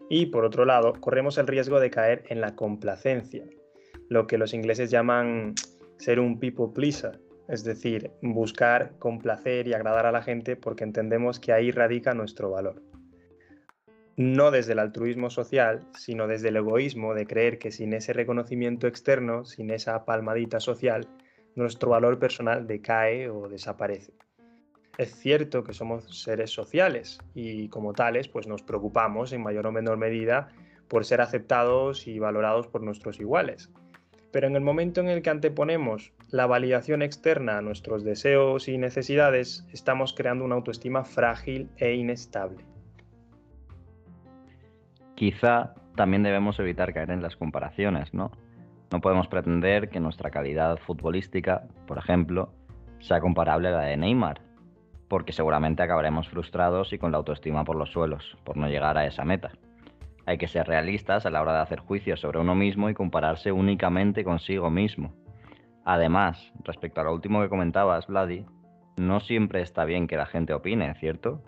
Y 0.10 0.26
por 0.26 0.44
otro 0.44 0.66
lado, 0.66 0.94
corremos 1.00 1.38
el 1.38 1.46
riesgo 1.46 1.80
de 1.80 1.92
caer 1.92 2.24
en 2.30 2.42
la 2.42 2.56
complacencia, 2.56 3.46
lo 4.12 4.28
que 4.28 4.38
los 4.38 4.54
ingleses 4.54 4.92
llaman 4.92 5.56
ser 5.98 6.20
un 6.20 6.38
people 6.38 6.66
pleaser, 6.76 7.22
es 7.48 7.64
decir, 7.64 8.12
buscar 8.22 8.92
complacer 9.00 9.70
y 9.70 9.74
agradar 9.74 10.06
a 10.06 10.12
la 10.12 10.22
gente 10.22 10.58
porque 10.58 10.84
entendemos 10.84 11.40
que 11.40 11.54
ahí 11.54 11.72
radica 11.72 12.14
nuestro 12.14 12.52
valor. 12.52 12.82
No 14.18 14.52
desde 14.52 14.74
el 14.74 14.80
altruismo 14.80 15.30
social, 15.30 15.88
sino 15.98 16.28
desde 16.28 16.50
el 16.50 16.58
egoísmo 16.58 17.14
de 17.14 17.26
creer 17.26 17.58
que 17.58 17.72
sin 17.72 17.94
ese 17.94 18.12
reconocimiento 18.12 18.86
externo, 18.86 19.46
sin 19.46 19.72
esa 19.72 20.04
palmadita 20.04 20.60
social, 20.60 21.08
nuestro 21.56 21.92
valor 21.92 22.20
personal 22.20 22.68
decae 22.68 23.30
o 23.30 23.48
desaparece. 23.48 24.12
Es 24.98 25.16
cierto 25.16 25.64
que 25.64 25.74
somos 25.74 26.22
seres 26.22 26.52
sociales 26.52 27.18
y 27.34 27.70
como 27.70 27.94
tales 27.94 28.28
pues 28.28 28.46
nos 28.46 28.62
preocupamos 28.62 29.32
en 29.32 29.42
mayor 29.42 29.68
o 29.68 29.72
menor 29.72 29.96
medida 29.96 30.50
por 30.90 31.06
ser 31.06 31.22
aceptados 31.22 32.08
y 32.08 32.20
valorados 32.20 32.68
por 32.68 32.82
nuestros 32.82 33.22
iguales. 33.22 33.72
Pero 34.32 34.48
en 34.48 34.56
el 34.56 34.62
momento 34.62 35.02
en 35.02 35.10
el 35.10 35.22
que 35.22 35.30
anteponemos 35.30 36.14
la 36.30 36.48
validación 36.48 37.02
externa 37.02 37.58
a 37.58 37.62
nuestros 37.62 38.04
deseos 38.04 38.68
y 38.68 38.78
necesidades, 38.78 39.66
estamos 39.74 40.14
creando 40.14 40.46
una 40.46 40.56
autoestima 40.56 41.04
frágil 41.04 41.70
e 41.78 41.94
inestable. 41.96 42.64
Quizá 45.16 45.76
también 45.96 46.24
debemos 46.24 46.60
evitar 46.60 46.94
caer 46.94 47.12
en 47.12 47.22
las 47.22 47.36
comparaciones, 47.36 48.14
¿no? 48.14 48.32
No 48.92 49.02
podemos 49.02 49.28
pretender 49.28 49.90
que 49.90 50.00
nuestra 50.00 50.32
calidad 50.32 50.78
futbolística, 50.78 51.64
por 51.86 51.98
ejemplo, 51.98 52.54
sea 53.00 53.20
comparable 53.20 53.68
a 53.68 53.72
la 53.72 53.82
de 53.82 53.98
Neymar, 53.98 54.42
porque 55.08 55.34
seguramente 55.34 55.84
acabaremos 55.84 56.28
frustrados 56.30 56.94
y 56.94 56.98
con 56.98 57.12
la 57.12 57.18
autoestima 57.18 57.64
por 57.64 57.76
los 57.76 57.92
suelos, 57.92 58.38
por 58.44 58.58
no 58.58 58.68
llegar 58.68 58.98
a 58.98 59.06
esa 59.06 59.26
meta. 59.26 59.52
Hay 60.26 60.38
que 60.38 60.48
ser 60.48 60.68
realistas 60.68 61.26
a 61.26 61.30
la 61.30 61.42
hora 61.42 61.54
de 61.54 61.62
hacer 61.62 61.80
juicios 61.80 62.20
sobre 62.20 62.40
uno 62.40 62.56
mismo 62.56 62.90
y 62.90 62.94
compararse 62.94 63.52
únicamente 63.52 64.24
consigo 64.24 64.70
mismo. 64.70 65.14
Además, 65.84 66.52
respecto 66.64 67.02
a 67.02 67.04
lo 67.04 67.14
último 67.14 67.42
que 67.42 67.50
comentabas, 67.50 68.08
Vladi, 68.08 68.46
no 68.98 69.20
siempre 69.20 69.62
está 69.62 69.86
bien 69.86 70.08
que 70.08 70.18
la 70.18 70.26
gente 70.26 70.54
opine, 70.54 70.94
¿cierto? 70.96 71.42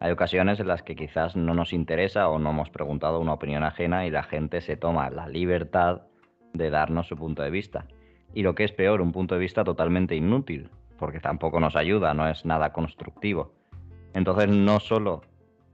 Hay 0.00 0.10
ocasiones 0.10 0.58
en 0.60 0.68
las 0.68 0.82
que 0.82 0.96
quizás 0.96 1.36
no 1.36 1.54
nos 1.54 1.72
interesa 1.72 2.28
o 2.28 2.38
no 2.38 2.50
hemos 2.50 2.70
preguntado 2.70 3.20
una 3.20 3.34
opinión 3.34 3.62
ajena 3.62 4.06
y 4.06 4.10
la 4.10 4.22
gente 4.22 4.60
se 4.60 4.76
toma 4.76 5.10
la 5.10 5.28
libertad 5.28 6.02
de 6.52 6.70
darnos 6.70 7.08
su 7.08 7.16
punto 7.16 7.42
de 7.42 7.50
vista. 7.50 7.86
Y 8.32 8.42
lo 8.42 8.54
que 8.54 8.64
es 8.64 8.72
peor, 8.72 9.00
un 9.00 9.12
punto 9.12 9.34
de 9.34 9.40
vista 9.40 9.64
totalmente 9.64 10.16
inútil, 10.16 10.70
porque 10.98 11.20
tampoco 11.20 11.60
nos 11.60 11.76
ayuda, 11.76 12.14
no 12.14 12.28
es 12.28 12.44
nada 12.44 12.72
constructivo. 12.72 13.52
Entonces 14.12 14.48
no 14.48 14.80
solo 14.80 15.22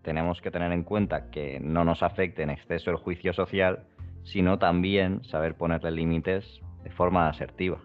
tenemos 0.03 0.41
que 0.41 0.51
tener 0.51 0.73
en 0.73 0.83
cuenta 0.83 1.31
que 1.31 1.61
no 1.61 1.85
nos 1.85 2.03
afecte 2.03 2.43
en 2.43 2.51
exceso 2.51 2.91
el 2.91 2.97
juicio 2.97 3.33
social, 3.33 3.85
sino 4.25 4.59
también 4.59 5.25
saber 5.25 5.55
ponerle 5.55 5.91
límites 5.91 6.61
de 6.85 6.91
forma 6.91 7.29
asertiva. 7.29 7.81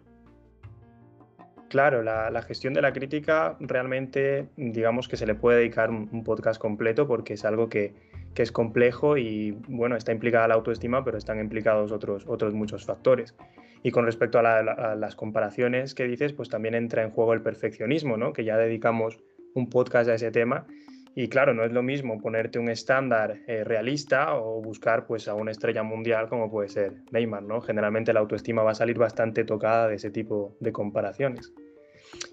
Claro, 1.69 2.03
la, 2.03 2.41
gestión 2.43 2.73
de 2.73 2.81
la 2.81 2.93
crítica 2.93 3.57
realmente, 3.59 4.47
digamos 4.55 5.07
que 5.07 5.17
se 5.17 5.25
le 5.25 5.35
puede 5.35 5.59
dedicar 5.59 5.89
un, 5.89 6.23
podcast 6.23 6.61
completo 6.61 7.07
porque 7.07 7.33
es 7.33 7.43
algo 7.43 7.69
que, 7.69 7.93
es 8.35 8.51
complejo 8.51 9.17
y, 9.17 9.51
bueno, 9.67 9.95
está 9.95 10.11
implicada 10.11 10.47
la 10.47 10.53
autoestima, 10.53 11.03
pero 11.03 11.17
están 11.17 11.39
implicados 11.39 11.91
otros, 11.91 12.25
otros 12.27 12.53
muchos 12.53 12.85
factores. 12.85 13.35
Y 13.81 13.91
con 13.91 14.05
respecto 14.05 14.39
a, 14.39 14.95
las 14.95 15.15
comparaciones 15.15 15.95
que 15.95 16.05
dices, 16.05 16.33
pues 16.33 16.49
también 16.49 16.75
entra 16.75 17.03
en 17.03 17.11
juego 17.11 17.33
el 17.33 17.41
perfeccionismo, 17.41 18.15
¿no? 18.17 18.33
que 18.33 18.43
ya 18.43 18.57
dedicamos 18.57 19.19
un 19.53 19.69
podcast 19.69 20.09
a 20.09 20.15
ese 20.15 20.31
tema. 20.31 20.65
Y 21.17 21.29
claro, 21.29 21.53
no 21.53 21.63
es 21.63 21.71
lo 21.71 21.81
mismo 21.81 22.19
ponerte 22.19 22.59
un 22.59 22.67
estándar 22.67 23.39
eh, 23.47 23.63
realista 23.63 24.35
o 24.35 24.61
buscar 24.61 25.07
pues, 25.07 25.29
a 25.29 25.33
una 25.33 25.51
estrella 25.51 25.81
mundial 25.81 26.27
como 26.27 26.51
puede 26.51 26.67
ser 26.67 26.93
Neymar. 27.11 27.43
¿no? 27.43 27.61
Generalmente 27.61 28.11
la 28.11 28.19
autoestima 28.19 28.63
va 28.63 28.71
a 28.71 28.75
salir 28.75 28.97
bastante 28.97 29.45
tocada 29.45 29.87
de 29.87 29.95
ese 29.95 30.11
tipo 30.11 30.57
de 30.59 30.73
comparaciones. 30.73 31.53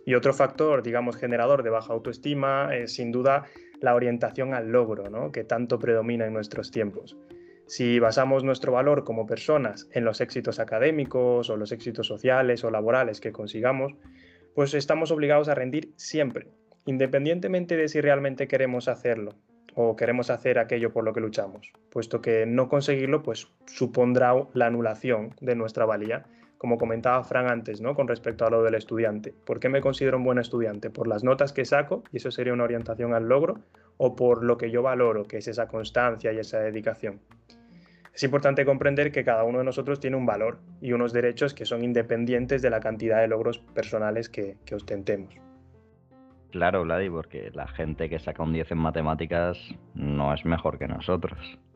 Y 0.04 0.14
otro 0.14 0.34
factor, 0.34 0.82
digamos, 0.82 1.16
generador 1.16 1.62
de 1.62 1.70
baja 1.70 1.92
autoestima 1.92 2.74
es 2.74 2.94
sin 2.94 3.12
duda 3.12 3.44
la 3.80 3.94
orientación 3.94 4.52
al 4.52 4.70
logro, 4.70 5.08
¿no? 5.08 5.30
que 5.30 5.44
tanto 5.44 5.78
predomina 5.78 6.26
en 6.26 6.32
nuestros 6.32 6.72
tiempos. 6.72 7.16
Si 7.66 8.00
basamos 8.00 8.42
nuestro 8.42 8.72
valor 8.72 9.04
como 9.04 9.26
personas 9.26 9.88
en 9.92 10.04
los 10.04 10.20
éxitos 10.20 10.58
académicos 10.58 11.48
o 11.50 11.56
los 11.56 11.70
éxitos 11.70 12.08
sociales 12.08 12.64
o 12.64 12.70
laborales 12.70 13.20
que 13.20 13.30
consigamos, 13.30 13.94
pues 14.54 14.74
estamos 14.74 15.12
obligados 15.12 15.48
a 15.48 15.54
rendir 15.54 15.92
siempre, 15.96 16.48
independientemente 16.84 17.76
de 17.76 17.88
si 17.88 18.00
realmente 18.00 18.48
queremos 18.48 18.88
hacerlo 18.88 19.34
o 19.74 19.96
queremos 19.96 20.30
hacer 20.30 20.58
aquello 20.58 20.92
por 20.92 21.04
lo 21.04 21.12
que 21.12 21.20
luchamos, 21.20 21.72
puesto 21.90 22.20
que 22.20 22.44
no 22.46 22.68
conseguirlo 22.68 23.22
pues 23.22 23.48
supondrá 23.66 24.34
la 24.52 24.66
anulación 24.66 25.34
de 25.40 25.54
nuestra 25.54 25.86
valía, 25.86 26.24
como 26.58 26.78
comentaba 26.78 27.24
Fran 27.24 27.50
antes, 27.50 27.80
¿no? 27.80 27.94
Con 27.94 28.06
respecto 28.06 28.46
a 28.46 28.50
lo 28.50 28.62
del 28.62 28.76
estudiante. 28.76 29.34
¿Por 29.44 29.58
qué 29.58 29.68
me 29.68 29.80
considero 29.80 30.18
un 30.18 30.24
buen 30.24 30.38
estudiante? 30.38 30.90
¿Por 30.90 31.08
las 31.08 31.24
notas 31.24 31.52
que 31.52 31.64
saco? 31.64 32.04
Y 32.12 32.18
eso 32.18 32.30
sería 32.30 32.52
una 32.52 32.62
orientación 32.62 33.14
al 33.14 33.28
logro, 33.28 33.58
o 33.96 34.14
por 34.14 34.44
lo 34.44 34.58
que 34.58 34.70
yo 34.70 34.80
valoro, 34.80 35.24
que 35.24 35.38
es 35.38 35.48
esa 35.48 35.66
constancia 35.66 36.32
y 36.32 36.38
esa 36.38 36.60
dedicación. 36.60 37.20
Es 38.14 38.22
importante 38.22 38.64
comprender 38.64 39.10
que 39.10 39.24
cada 39.24 39.42
uno 39.42 39.58
de 39.58 39.64
nosotros 39.64 39.98
tiene 39.98 40.16
un 40.16 40.26
valor 40.26 40.58
y 40.80 40.92
unos 40.92 41.12
derechos 41.12 41.54
que 41.54 41.64
son 41.64 41.82
independientes 41.82 42.60
de 42.60 42.70
la 42.70 42.78
cantidad 42.78 43.20
de 43.20 43.28
logros 43.28 43.58
personales 43.58 44.28
que, 44.28 44.56
ostentemos. 44.72 45.34
Claro, 46.52 46.82
Vladi, 46.84 47.08
porque 47.08 47.50
la 47.54 47.66
gente 47.66 48.08
que 48.10 48.18
saca 48.18 48.42
un 48.42 48.52
10 48.52 48.72
en 48.72 48.78
matemáticas 48.78 49.58
no 49.94 50.32
es 50.34 50.44
mejor 50.44 50.78
que 50.78 50.86
nosotros. 50.86 51.38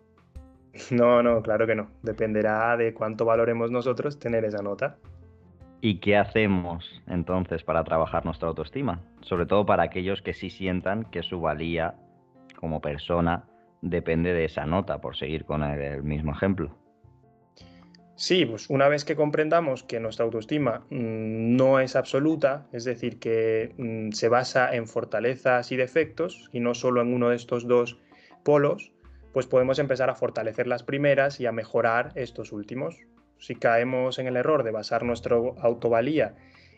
No, 0.91 1.23
no, 1.23 1.41
claro 1.41 1.67
que 1.67 1.75
no. 1.75 1.89
Dependerá 2.03 2.77
de 2.77 2.93
cuánto 2.93 3.25
valoremos 3.25 3.71
nosotros 3.71 4.19
tener 4.19 4.45
esa 4.45 4.63
nota. 4.63 4.99
¿Y 5.81 6.01
qué 6.01 6.19
hacemos 6.19 7.03
entonces 7.07 7.65
para 7.65 7.83
trabajar 7.83 8.27
nuestra 8.27 8.49
autoestima? 8.49 9.01
Sobre 9.23 9.47
todo 9.47 9.65
para 9.65 9.85
aquellos 9.85 10.21
que 10.21 10.35
sí 10.35 10.51
sientan 10.51 11.05
que 11.05 11.23
su 11.23 11.41
valía 11.41 11.95
como 12.61 12.83
persona 12.83 13.45
depende 13.81 14.35
de 14.35 14.45
esa 14.45 14.67
nota, 14.67 15.01
por 15.01 15.17
seguir 15.17 15.47
con 15.47 15.63
el, 15.63 16.03
mismo 16.03 16.33
ejemplo. 16.33 16.77
Sí, 18.17 18.47
pues 18.47 18.71
una 18.71 18.89
vez 18.89 19.05
que 19.05 19.15
comprendamos 19.15 19.83
que 19.83 20.01
nuestra 20.01 20.25
autoestima 20.25 20.87
mm, 20.89 21.55
no 21.55 21.81
es 21.81 21.97
absoluta, 21.97 22.67
es 22.73 22.85
decir, 22.85 23.19
que 23.19 23.75
mm, 23.77 24.13
se 24.13 24.31
basa 24.31 24.75
en 24.75 24.89
fortalezas 24.89 25.71
y 25.71 25.77
defectos 25.77 26.49
y 26.51 26.61
no 26.61 26.75
solo 26.75 27.03
en 27.03 27.13
uno 27.13 27.29
de 27.29 27.37
estos 27.37 27.69
dos 27.69 27.99
polos, 28.43 28.91
pues 29.35 29.47
podemos 29.47 29.79
empezar 29.79 30.09
a 30.09 30.15
fortalecer 30.15 30.67
las 30.67 30.83
primeras 30.83 31.41
y 31.41 31.47
a 31.47 31.53
mejorar 31.53 32.13
estos 32.15 32.53
últimos. 32.53 32.97
Si 33.39 33.55
caemos 33.55 34.19
en 34.19 34.29
el 34.29 34.37
error 34.37 34.63
de 34.63 34.71
basar 34.71 35.03
nuestra 35.03 35.37
autovalía 35.37 36.35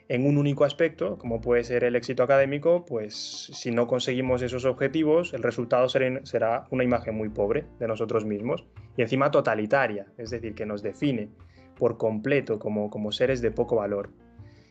en 0.09 0.27
un 0.27 0.39
único 0.39 0.65
aspecto, 0.65 1.19
como 1.19 1.41
puede 1.41 1.65
ser 1.65 1.85
el 1.85 1.95
éxito 1.95 2.23
académico, 2.23 2.85
pues 2.87 3.15
si 3.53 3.71
no 3.71 3.87
conseguimos 3.87 4.41
esos 4.41 4.65
objetivos, 4.65 5.35
el 5.35 5.43
resultado 5.43 5.89
será 5.89 6.67
una 6.71 6.85
imagen 6.85 7.15
muy 7.15 7.29
pobre 7.29 7.67
de 7.79 7.87
nosotros 7.87 8.25
mismos 8.25 8.65
y 8.97 9.03
encima 9.03 9.31
totalitaria, 9.31 10.07
es 10.17 10.31
decir, 10.31 10.55
que 10.55 10.65
nos 10.65 10.83
define 10.83 11.29
por 11.77 11.99
completo 11.99 12.59
como, 12.59 13.13
seres 13.13 13.43
de 13.43 13.51
poco 13.51 13.77
valor. 13.77 14.11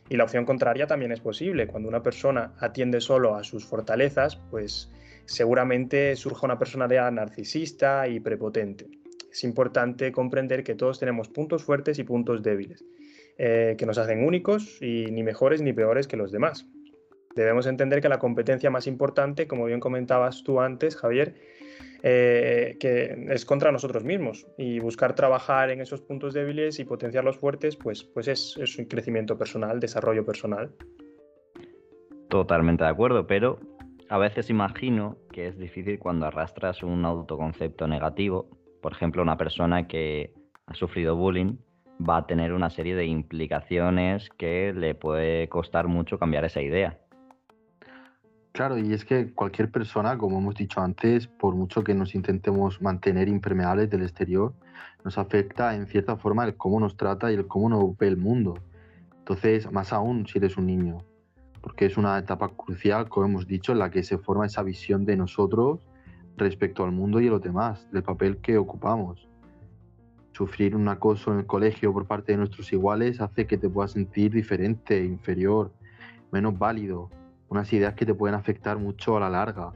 Y 0.10 0.18
la 0.18 0.24
opción 0.24 0.44
contraria 0.44 0.88
también 0.88 1.12
es 1.12 1.20
posible. 1.20 1.68
Cuando 1.68 1.88
una 1.88 2.02
persona 2.02 2.54
atiende 2.60 3.00
solo 3.00 3.36
a 3.36 3.44
sus 3.44 3.66
fortalezas, 3.66 4.38
pues 4.50 4.92
seguramente 5.26 6.16
surja 6.16 6.48
una 6.48 6.58
personalidad 6.58 7.12
narcisista 7.12 8.08
y 8.08 8.20
prepotente. 8.20 8.88
Es 9.32 9.44
importante 9.44 10.12
comprender 10.12 10.64
que 10.64 10.76
todos 10.76 11.00
tenemos 11.00 11.30
puntos 11.30 11.64
fuertes 11.64 12.00
y 12.00 12.04
puntos 12.04 12.42
débiles 12.42 12.84
eh, 13.38 13.76
que 13.78 13.86
nos 13.86 13.98
hacen 13.98 14.24
únicos 14.26 14.82
y 14.82 15.06
ni 15.12 15.24
mejores 15.24 15.62
ni 15.62 15.74
peores 15.74 16.08
que 16.08 16.18
los 16.18 16.32
demás. 16.32 16.68
Debemos 17.36 17.68
entender 17.68 18.02
que 18.02 18.10
la 18.10 18.18
competencia 18.18 18.72
más 18.72 18.88
importante, 18.88 19.48
como 19.48 19.66
bien 19.66 19.80
comentabas 19.80 20.44
tú 20.44 20.60
antes, 20.60 20.96
Javier, 20.96 21.36
eh, 22.02 22.78
que 22.80 23.28
es 23.30 23.46
contra 23.46 23.72
nosotros 23.72 24.04
mismos 24.04 24.48
y 24.58 24.80
buscar 24.80 25.14
trabajar 25.14 25.70
en 25.70 25.82
esos 25.82 26.02
puntos 26.02 26.34
débiles 26.34 26.80
y 26.80 26.86
potenciar 26.86 27.24
los 27.24 27.38
fuertes, 27.38 27.76
pues, 27.76 28.04
pues 28.04 28.28
es, 28.28 28.58
es 28.58 28.78
un 28.80 28.86
crecimiento 28.86 29.38
personal, 29.38 29.80
desarrollo 29.80 30.26
personal. 30.26 30.72
Totalmente 32.30 32.84
de 32.84 32.90
acuerdo, 32.90 33.28
pero 33.28 33.60
a 34.10 34.18
veces 34.18 34.50
imagino 34.50 35.18
que 35.32 35.48
es 35.48 35.60
difícil 35.60 36.00
cuando 36.00 36.26
arrastras 36.26 36.82
un 36.82 37.06
autoconcepto 37.06 37.88
negativo. 37.88 38.50
Por 38.82 38.94
ejemplo, 38.94 39.22
una 39.22 39.38
persona 39.38 39.88
que 39.88 40.34
ha 40.66 40.74
sufrido 40.74 41.16
bullying 41.16 41.58
va 42.00 42.18
a 42.18 42.28
tener 42.28 42.54
una 42.54 42.70
serie 42.70 42.96
de 42.96 43.06
implicaciones 43.06 44.30
que 44.38 44.74
le 44.74 44.96
puede 44.96 45.50
costar 45.50 45.88
mucho 45.88 46.20
cambiar 46.20 46.46
esa 46.46 46.62
idea. 46.62 46.98
Claro, 48.52 48.78
y 48.78 48.92
es 48.92 49.06
que 49.06 49.34
cualquier 49.34 49.70
persona, 49.70 50.18
como 50.18 50.40
hemos 50.40 50.56
dicho 50.56 50.82
antes, 50.82 51.28
por 51.28 51.56
mucho 51.56 51.84
que 51.84 51.94
nos 51.94 52.16
intentemos 52.16 52.82
mantener 52.82 53.28
impermeables 53.28 53.90
del 53.90 54.02
exterior, 54.02 54.54
nos 55.04 55.18
afecta 55.18 55.76
en 55.76 55.86
cierta 55.86 56.18
forma 56.18 56.44
el 56.44 56.56
cómo 56.56 56.80
nos 56.80 56.98
trata 56.98 57.32
y 57.32 57.36
el 57.36 57.46
cómo 57.46 57.70
nos 57.70 57.96
ve 57.98 58.08
el 58.08 58.18
mundo. 58.18 58.56
Entonces, 59.20 59.72
más 59.72 59.94
aún 59.94 60.26
si 60.26 60.40
eres 60.40 60.58
un 60.58 60.66
niño, 60.66 60.98
porque 61.62 61.86
es 61.86 61.98
una 61.98 62.18
etapa 62.18 62.50
crucial, 62.50 63.10
como 63.10 63.28
hemos 63.28 63.46
dicho, 63.46 63.74
en 63.74 63.80
la 63.80 63.92
que 63.92 64.02
se 64.02 64.18
forma 64.18 64.48
esa 64.48 64.64
visión 64.64 65.06
de 65.06 65.18
nosotros 65.18 65.80
respecto 66.36 66.84
al 66.84 66.92
mundo 66.92 67.20
y 67.20 67.28
a 67.28 67.32
los 67.32 67.42
demás, 67.42 67.88
del 67.92 68.04
papel 68.04 68.38
que 68.38 68.58
ocupamos. 68.58 69.28
Sufrir 70.38 70.76
un 70.76 70.88
acoso 70.88 71.34
en 71.34 71.40
el 71.40 71.48
colegio 71.48 71.92
por 71.92 72.06
parte 72.06 72.32
de 72.32 72.38
nuestros 72.38 72.72
iguales 72.72 73.22
hace 73.22 73.48
que 73.48 73.58
te 73.58 73.68
puedas 73.68 73.94
sentir 73.94 74.32
diferente, 74.32 75.04
inferior, 75.04 75.74
menos 76.32 76.60
válido, 76.60 77.10
unas 77.50 77.74
ideas 77.74 77.96
que 77.96 78.06
te 78.06 78.14
pueden 78.14 78.36
afectar 78.36 78.78
mucho 78.78 79.18
a 79.18 79.20
la 79.20 79.32
larga. 79.32 79.74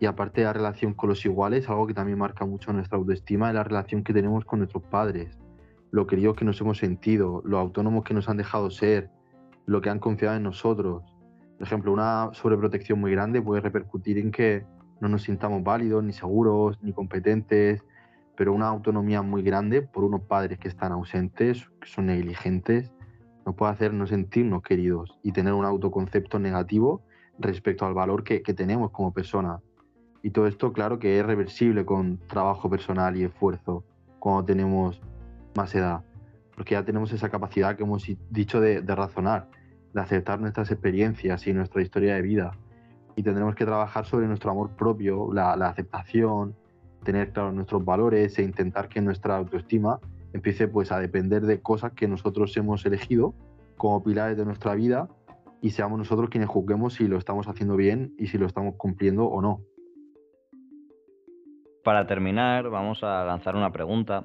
Y 0.00 0.06
aparte 0.06 0.40
de 0.40 0.46
la 0.46 0.54
relación 0.54 0.94
con 0.94 1.10
los 1.10 1.22
iguales, 1.26 1.68
algo 1.68 1.86
que 1.86 1.92
también 1.92 2.16
marca 2.16 2.46
mucho 2.46 2.72
nuestra 2.72 2.96
autoestima 2.96 3.48
es 3.48 3.54
la 3.56 3.62
relación 3.62 4.02
que 4.02 4.14
tenemos 4.14 4.46
con 4.46 4.60
nuestros 4.60 4.82
padres, 4.84 5.38
lo 5.90 6.06
queridos 6.06 6.34
que 6.34 6.46
nos 6.46 6.58
hemos 6.62 6.78
sentido, 6.78 7.42
lo 7.44 7.58
autónomos 7.58 8.04
que 8.04 8.14
nos 8.14 8.26
han 8.30 8.38
dejado 8.38 8.70
ser, 8.70 9.10
lo 9.66 9.82
que 9.82 9.90
han 9.90 9.98
confiado 9.98 10.34
en 10.34 10.44
nosotros. 10.44 11.02
Por 11.58 11.66
ejemplo, 11.66 11.92
una 11.92 12.30
sobreprotección 12.32 12.98
muy 12.98 13.10
grande 13.10 13.42
puede 13.42 13.60
repercutir 13.60 14.16
en 14.16 14.30
que 14.30 14.64
no 15.02 15.10
nos 15.10 15.24
sintamos 15.24 15.62
válidos, 15.62 16.02
ni 16.02 16.14
seguros, 16.14 16.82
ni 16.82 16.94
competentes, 16.94 17.84
pero 18.36 18.52
una 18.52 18.68
autonomía 18.68 19.22
muy 19.22 19.42
grande 19.42 19.82
por 19.82 20.04
unos 20.04 20.22
padres 20.22 20.58
que 20.58 20.68
están 20.68 20.92
ausentes, 20.92 21.68
que 21.80 21.88
son 21.88 22.06
negligentes, 22.06 22.92
nos 23.46 23.54
puede 23.54 23.72
hacer 23.72 23.92
no 23.92 24.06
sentirnos 24.06 24.62
queridos 24.62 25.18
y 25.22 25.32
tener 25.32 25.52
un 25.52 25.64
autoconcepto 25.64 26.38
negativo 26.38 27.02
respecto 27.38 27.86
al 27.86 27.94
valor 27.94 28.24
que, 28.24 28.40
tenemos 28.40 28.90
como 28.90 29.12
persona. 29.12 29.60
Y 30.22 30.30
todo 30.30 30.46
esto, 30.46 30.72
claro, 30.72 30.98
que 30.98 31.18
es 31.18 31.26
reversible 31.26 31.84
con 31.84 32.18
trabajo 32.26 32.70
personal 32.70 33.16
y 33.16 33.24
esfuerzo 33.24 33.84
cuando 34.18 34.44
tenemos 34.44 35.00
más 35.54 35.74
edad, 35.74 36.02
porque 36.56 36.72
ya 36.72 36.84
tenemos 36.84 37.12
esa 37.12 37.28
capacidad 37.28 37.76
que 37.76 37.82
hemos 37.82 38.06
dicho 38.30 38.60
de, 38.60 38.80
razonar, 38.80 39.48
de 39.92 40.00
aceptar 40.00 40.40
nuestras 40.40 40.70
experiencias 40.70 41.46
y 41.46 41.52
nuestra 41.52 41.82
historia 41.82 42.14
de 42.14 42.22
vida. 42.22 42.52
Y 43.16 43.22
tendremos 43.22 43.54
que 43.54 43.64
trabajar 43.64 44.06
sobre 44.06 44.26
nuestro 44.26 44.50
amor 44.50 44.70
propio, 44.70 45.32
la 45.32 45.52
aceptación, 45.68 46.56
tener 47.04 47.32
claros 47.32 47.54
nuestros 47.54 47.84
valores 47.84 48.38
e 48.38 48.42
intentar 48.42 48.88
que 48.88 49.00
nuestra 49.00 49.36
autoestima 49.36 50.00
empiece 50.32 50.66
pues 50.66 50.90
a 50.90 50.98
depender 50.98 51.42
de 51.42 51.60
cosas 51.60 51.92
que 51.92 52.08
nosotros 52.08 52.56
hemos 52.56 52.84
elegido 52.84 53.34
como 53.76 54.02
pilares 54.02 54.36
de 54.36 54.44
nuestra 54.44 54.74
vida 54.74 55.08
y 55.60 55.70
seamos 55.70 55.98
nosotros 55.98 56.28
quienes 56.28 56.48
juzguemos 56.48 56.94
si 56.94 57.06
lo 57.06 57.16
estamos 57.16 57.48
haciendo 57.48 57.76
bien 57.76 58.14
y 58.18 58.26
si 58.26 58.38
lo 58.38 58.46
estamos 58.46 58.74
cumpliendo 58.76 59.26
o 59.26 59.40
no. 59.40 59.60
Para 61.84 62.06
terminar, 62.06 62.68
vamos 62.70 63.04
a 63.04 63.24
lanzar 63.24 63.56
una 63.56 63.70
pregunta 63.70 64.24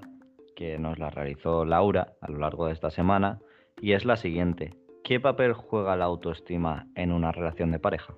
que 0.56 0.78
nos 0.78 0.98
la 0.98 1.10
realizó 1.10 1.66
Laura 1.66 2.14
a 2.22 2.32
lo 2.32 2.40
largo 2.40 2.68
de 2.68 2.74
esta 2.74 2.90
semana 2.90 3.40
y 3.82 3.94
es 3.94 4.06
la 4.06 4.18
siguiente. 4.18 4.74
¿Qué 5.04 5.20
papel 5.20 5.54
juega 5.54 5.96
la 5.96 6.06
autoestima 6.06 6.88
en 6.96 7.12
una 7.12 7.32
relación 7.32 7.72
de 7.72 7.80
pareja? 7.80 8.14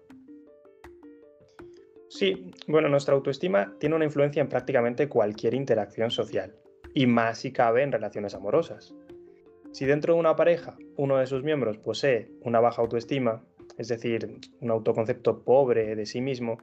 Sí, 2.11 2.51
bueno, 2.67 2.89
nuestra 2.89 3.15
autoestima 3.15 3.73
tiene 3.79 3.95
una 3.95 4.03
influencia 4.03 4.41
en 4.41 4.49
prácticamente 4.49 5.07
cualquier 5.07 5.53
interacción 5.53 6.11
social 6.11 6.53
y 6.93 7.07
más 7.07 7.37
si 7.37 7.53
cabe 7.53 7.83
en 7.83 7.91
relaciones 7.93 8.35
amorosas. 8.35 8.93
Si 9.71 9.85
dentro 9.85 10.13
de 10.13 10.19
una 10.19 10.35
pareja 10.35 10.75
uno 10.97 11.19
de 11.19 11.25
sus 11.25 11.41
miembros 11.41 11.77
posee 11.77 12.29
una 12.41 12.59
baja 12.59 12.81
autoestima, 12.81 13.45
es 13.77 13.87
decir, 13.87 14.41
un 14.59 14.71
autoconcepto 14.71 15.45
pobre 15.45 15.95
de 15.95 16.05
sí 16.05 16.19
mismo, 16.19 16.57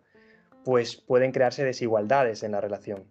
pues 0.66 0.96
pueden 0.96 1.32
crearse 1.32 1.64
desigualdades 1.64 2.42
en 2.42 2.52
la 2.52 2.60
relación. 2.60 3.04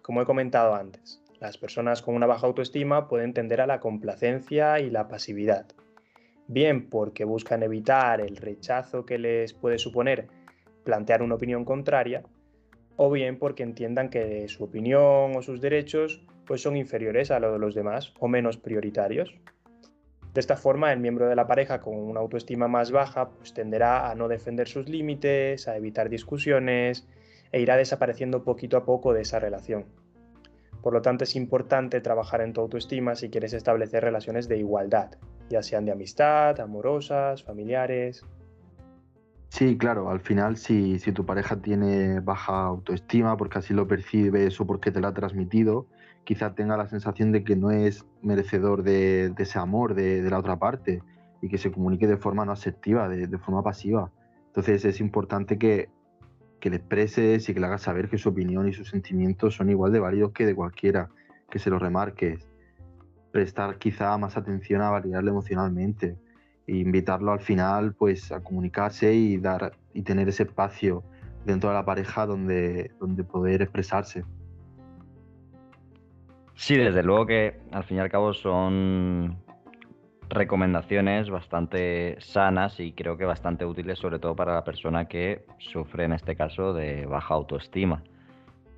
Como 0.00 0.22
he 0.22 0.26
comentado 0.26 0.76
antes, 0.76 1.24
las 1.40 1.58
personas 1.58 2.02
con 2.02 2.14
una 2.14 2.26
baja 2.26 2.46
autoestima 2.46 3.08
pueden 3.08 3.34
tender 3.34 3.60
a 3.60 3.66
la 3.66 3.80
complacencia 3.80 4.78
y 4.78 4.90
la 4.90 5.08
pasividad, 5.08 5.66
bien 6.46 6.88
porque 6.88 7.24
buscan 7.24 7.64
evitar 7.64 8.20
el 8.20 8.36
rechazo 8.36 9.04
que 9.04 9.18
les 9.18 9.54
puede 9.54 9.78
suponer 9.78 10.28
plantear 10.84 11.22
una 11.22 11.34
opinión 11.34 11.64
contraria, 11.64 12.22
o 12.96 13.10
bien 13.10 13.38
porque 13.38 13.62
entiendan 13.62 14.10
que 14.10 14.46
su 14.48 14.64
opinión 14.64 15.36
o 15.36 15.42
sus 15.42 15.60
derechos 15.60 16.24
pues 16.46 16.62
son 16.62 16.76
inferiores 16.76 17.30
a 17.30 17.40
los 17.40 17.52
de 17.52 17.58
los 17.58 17.74
demás 17.74 18.14
o 18.20 18.28
menos 18.28 18.56
prioritarios. 18.56 19.34
De 20.34 20.40
esta 20.40 20.56
forma, 20.56 20.92
el 20.92 21.00
miembro 21.00 21.28
de 21.28 21.36
la 21.36 21.46
pareja 21.46 21.80
con 21.80 21.96
una 21.96 22.20
autoestima 22.20 22.68
más 22.68 22.90
baja 22.90 23.30
pues 23.30 23.54
tenderá 23.54 24.10
a 24.10 24.14
no 24.14 24.28
defender 24.28 24.68
sus 24.68 24.88
límites, 24.88 25.68
a 25.68 25.76
evitar 25.76 26.08
discusiones 26.08 27.06
e 27.52 27.60
irá 27.60 27.76
desapareciendo 27.76 28.42
poquito 28.42 28.76
a 28.76 28.84
poco 28.84 29.12
de 29.12 29.22
esa 29.22 29.38
relación. 29.38 29.86
Por 30.82 30.92
lo 30.92 31.00
tanto, 31.00 31.24
es 31.24 31.34
importante 31.34 32.00
trabajar 32.00 32.42
en 32.42 32.52
tu 32.52 32.60
autoestima 32.60 33.14
si 33.14 33.30
quieres 33.30 33.54
establecer 33.54 34.04
relaciones 34.04 34.48
de 34.48 34.58
igualdad, 34.58 35.12
ya 35.48 35.62
sean 35.62 35.86
de 35.86 35.92
amistad, 35.92 36.60
amorosas, 36.60 37.42
familiares. 37.42 38.22
Sí, 39.54 39.78
claro, 39.78 40.10
al 40.10 40.18
final 40.18 40.56
si, 40.56 40.98
si 40.98 41.12
tu 41.12 41.24
pareja 41.24 41.62
tiene 41.62 42.18
baja 42.18 42.64
autoestima 42.64 43.36
porque 43.36 43.58
así 43.60 43.72
lo 43.72 43.86
percibes 43.86 44.60
o 44.60 44.66
porque 44.66 44.90
te 44.90 44.98
lo 44.98 45.06
ha 45.06 45.14
transmitido, 45.14 45.86
quizá 46.24 46.56
tenga 46.56 46.76
la 46.76 46.88
sensación 46.88 47.30
de 47.30 47.44
que 47.44 47.54
no 47.54 47.70
es 47.70 48.04
merecedor 48.20 48.82
de, 48.82 49.32
ese 49.38 49.60
amor 49.60 49.94
de, 49.94 50.28
la 50.28 50.40
otra 50.40 50.58
parte 50.58 51.04
y 51.40 51.48
que 51.48 51.58
se 51.58 51.70
comunique 51.70 52.08
de 52.08 52.16
forma 52.16 52.44
no 52.44 52.50
asertiva, 52.50 53.08
de, 53.08 53.38
forma 53.38 53.62
pasiva. 53.62 54.10
Entonces 54.48 54.84
es 54.84 54.98
importante 54.98 55.56
que, 55.56 55.88
que, 56.58 56.68
le 56.68 56.78
expreses 56.78 57.48
y 57.48 57.54
que 57.54 57.60
le 57.60 57.66
hagas 57.66 57.82
saber 57.82 58.08
que 58.08 58.18
su 58.18 58.30
opinión 58.30 58.66
y 58.68 58.72
sus 58.72 58.88
sentimientos 58.88 59.54
son 59.54 59.70
igual 59.70 59.92
de 59.92 60.00
válidos 60.00 60.32
que 60.32 60.46
de 60.46 60.56
cualquiera, 60.56 61.10
que 61.48 61.60
se 61.60 61.70
lo 61.70 61.78
remarques. 61.78 62.44
Prestar 63.30 63.78
quizá 63.78 64.18
más 64.18 64.36
atención 64.36 64.82
a 64.82 64.90
validarle 64.90 65.30
emocionalmente 65.30 66.16
e 66.66 66.76
invitarlo 66.76 67.32
al 67.32 67.40
final 67.40 67.94
pues 67.94 68.32
a 68.32 68.42
comunicarse 68.42 69.14
y 69.14 69.36
dar 69.38 69.72
y 69.92 70.02
tener 70.02 70.28
ese 70.28 70.44
espacio 70.44 71.02
dentro 71.44 71.70
de 71.70 71.76
la 71.76 71.84
pareja 71.84 72.26
donde, 72.26 72.90
donde 72.98 73.24
poder 73.24 73.62
expresarse. 73.62 74.24
Sí, 76.54 76.76
desde 76.76 77.02
luego 77.02 77.26
que 77.26 77.60
al 77.72 77.84
fin 77.84 77.98
y 77.98 78.00
al 78.00 78.10
cabo 78.10 78.32
son 78.32 79.36
recomendaciones 80.30 81.30
bastante 81.30 82.16
sanas 82.20 82.80
y 82.80 82.92
creo 82.92 83.16
que 83.16 83.24
bastante 83.24 83.64
útiles, 83.64 83.98
sobre 83.98 84.18
todo 84.18 84.34
para 84.34 84.54
la 84.54 84.64
persona 84.64 85.06
que 85.06 85.44
sufre 85.58 86.04
en 86.04 86.12
este 86.12 86.36
caso 86.36 86.72
de 86.72 87.06
baja 87.06 87.34
autoestima. 87.34 88.02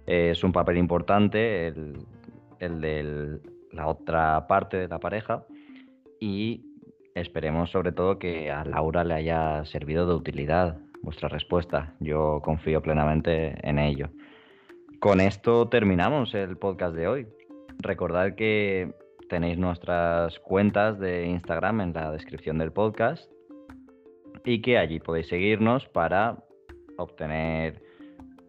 Es 0.06 0.44
un 0.44 0.52
papel 0.52 0.78
importante 0.78 1.68
el, 1.68 2.06
de 2.58 3.40
la 3.72 3.86
otra 3.86 4.46
parte 4.46 4.76
de 4.76 4.88
la 4.88 4.98
pareja 4.98 5.44
y 6.20 6.65
esperemos 7.16 7.70
sobre 7.70 7.92
todo 7.92 8.18
que 8.18 8.50
a 8.50 8.64
Laura 8.64 9.02
le 9.02 9.14
haya 9.14 9.64
servido 9.64 10.06
de 10.06 10.14
utilidad 10.14 10.78
vuestra 11.02 11.28
respuesta. 11.28 11.94
Yo 11.98 12.40
confío 12.44 12.82
plenamente 12.82 13.56
en 13.66 13.78
ello. 13.78 14.10
Con 15.00 15.20
esto 15.20 15.68
terminamos 15.68 16.34
el 16.34 16.58
podcast 16.58 16.94
de 16.94 17.08
hoy. 17.08 17.26
Recordad 17.78 18.34
que 18.34 18.92
tenéis 19.30 19.58
nuestras 19.58 20.38
cuentas 20.40 20.98
de 20.98 21.26
Instagram 21.26 21.80
en 21.80 21.92
la 21.94 22.12
descripción 22.12 22.58
del 22.58 22.72
podcast 22.72 23.30
y 24.44 24.60
que 24.60 24.78
allí 24.78 25.00
podéis 25.00 25.28
seguirnos 25.28 25.86
para 25.88 26.36
obtener 26.98 27.82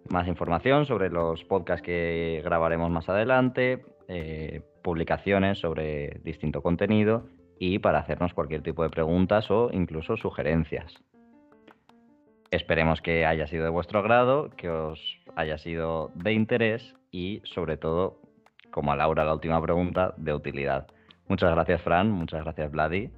más 0.09 0.27
información 0.27 0.85
sobre 0.85 1.09
los 1.09 1.43
podcasts 1.45 1.85
que 1.85 2.41
grabaremos 2.43 2.91
más 2.91 3.07
adelante, 3.07 3.85
eh, 4.09 4.61
publicaciones 4.83 5.59
sobre 5.59 6.19
distinto 6.23 6.61
contenido 6.61 7.27
y 7.59 7.79
para 7.79 7.99
hacernos 7.99 8.33
cualquier 8.33 8.61
tipo 8.63 8.83
de 8.83 8.89
preguntas 8.89 9.49
o 9.51 9.69
incluso 9.71 10.17
sugerencias. 10.17 10.93
Esperemos 12.51 13.01
que 13.01 13.25
haya 13.25 13.47
sido 13.47 13.65
de 13.65 13.69
vuestro 13.69 13.99
agrado, 13.99 14.49
que 14.55 14.69
os 14.69 14.99
haya 15.35 15.57
sido 15.57 16.11
de 16.15 16.33
interés 16.33 16.95
y 17.11 17.41
sobre 17.43 17.77
todo 17.77 18.21
como 18.71 18.91
a 18.91 18.95
Laura 18.95 19.25
la 19.25 19.33
última 19.33 19.61
pregunta, 19.61 20.13
de 20.17 20.33
utilidad. 20.33 20.87
Muchas 21.27 21.51
gracias, 21.51 21.81
Fran. 21.81 22.09
Muchas 22.11 22.43
gracias, 22.43 22.71
Vladi. 22.71 23.09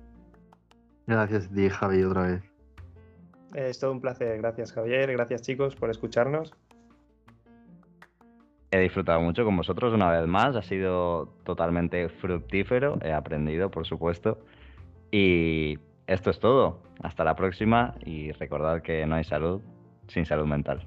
Gracias 1.05 1.47
a 1.47 1.53
ti, 1.53 1.69
Javi, 1.69 2.03
otra 2.03 2.21
vez. 2.23 2.43
Es 3.53 3.79
todo 3.79 3.91
un 3.91 4.01
placer. 4.01 4.37
Gracias, 4.37 4.71
Javier. 4.71 5.11
Gracias, 5.11 5.41
chicos, 5.41 5.75
por 5.75 5.89
escucharnos. 5.89 6.53
He 8.71 8.77
disfrutado 8.77 9.19
mucho 9.21 9.43
con 9.45 9.57
vosotros 9.57 9.93
una 9.93 10.11
vez 10.11 10.27
más, 10.27 10.55
ha 10.55 10.61
sido 10.61 11.33
totalmente 11.43 12.07
fructífero, 12.09 12.99
he 13.01 13.11
aprendido, 13.11 13.71
por 13.71 13.87
supuesto. 13.87 14.39
Y 15.11 15.79
esto 16.05 16.29
es 16.29 16.39
todo. 16.39 16.83
Hasta 17.01 17.23
la 17.23 17.35
próxima 17.35 17.95
y 18.05 18.31
recordad 18.33 18.81
que 18.81 19.05
no 19.07 19.15
hay 19.15 19.23
salud 19.23 19.61
sin 20.07 20.25
salud 20.25 20.45
mental. 20.45 20.85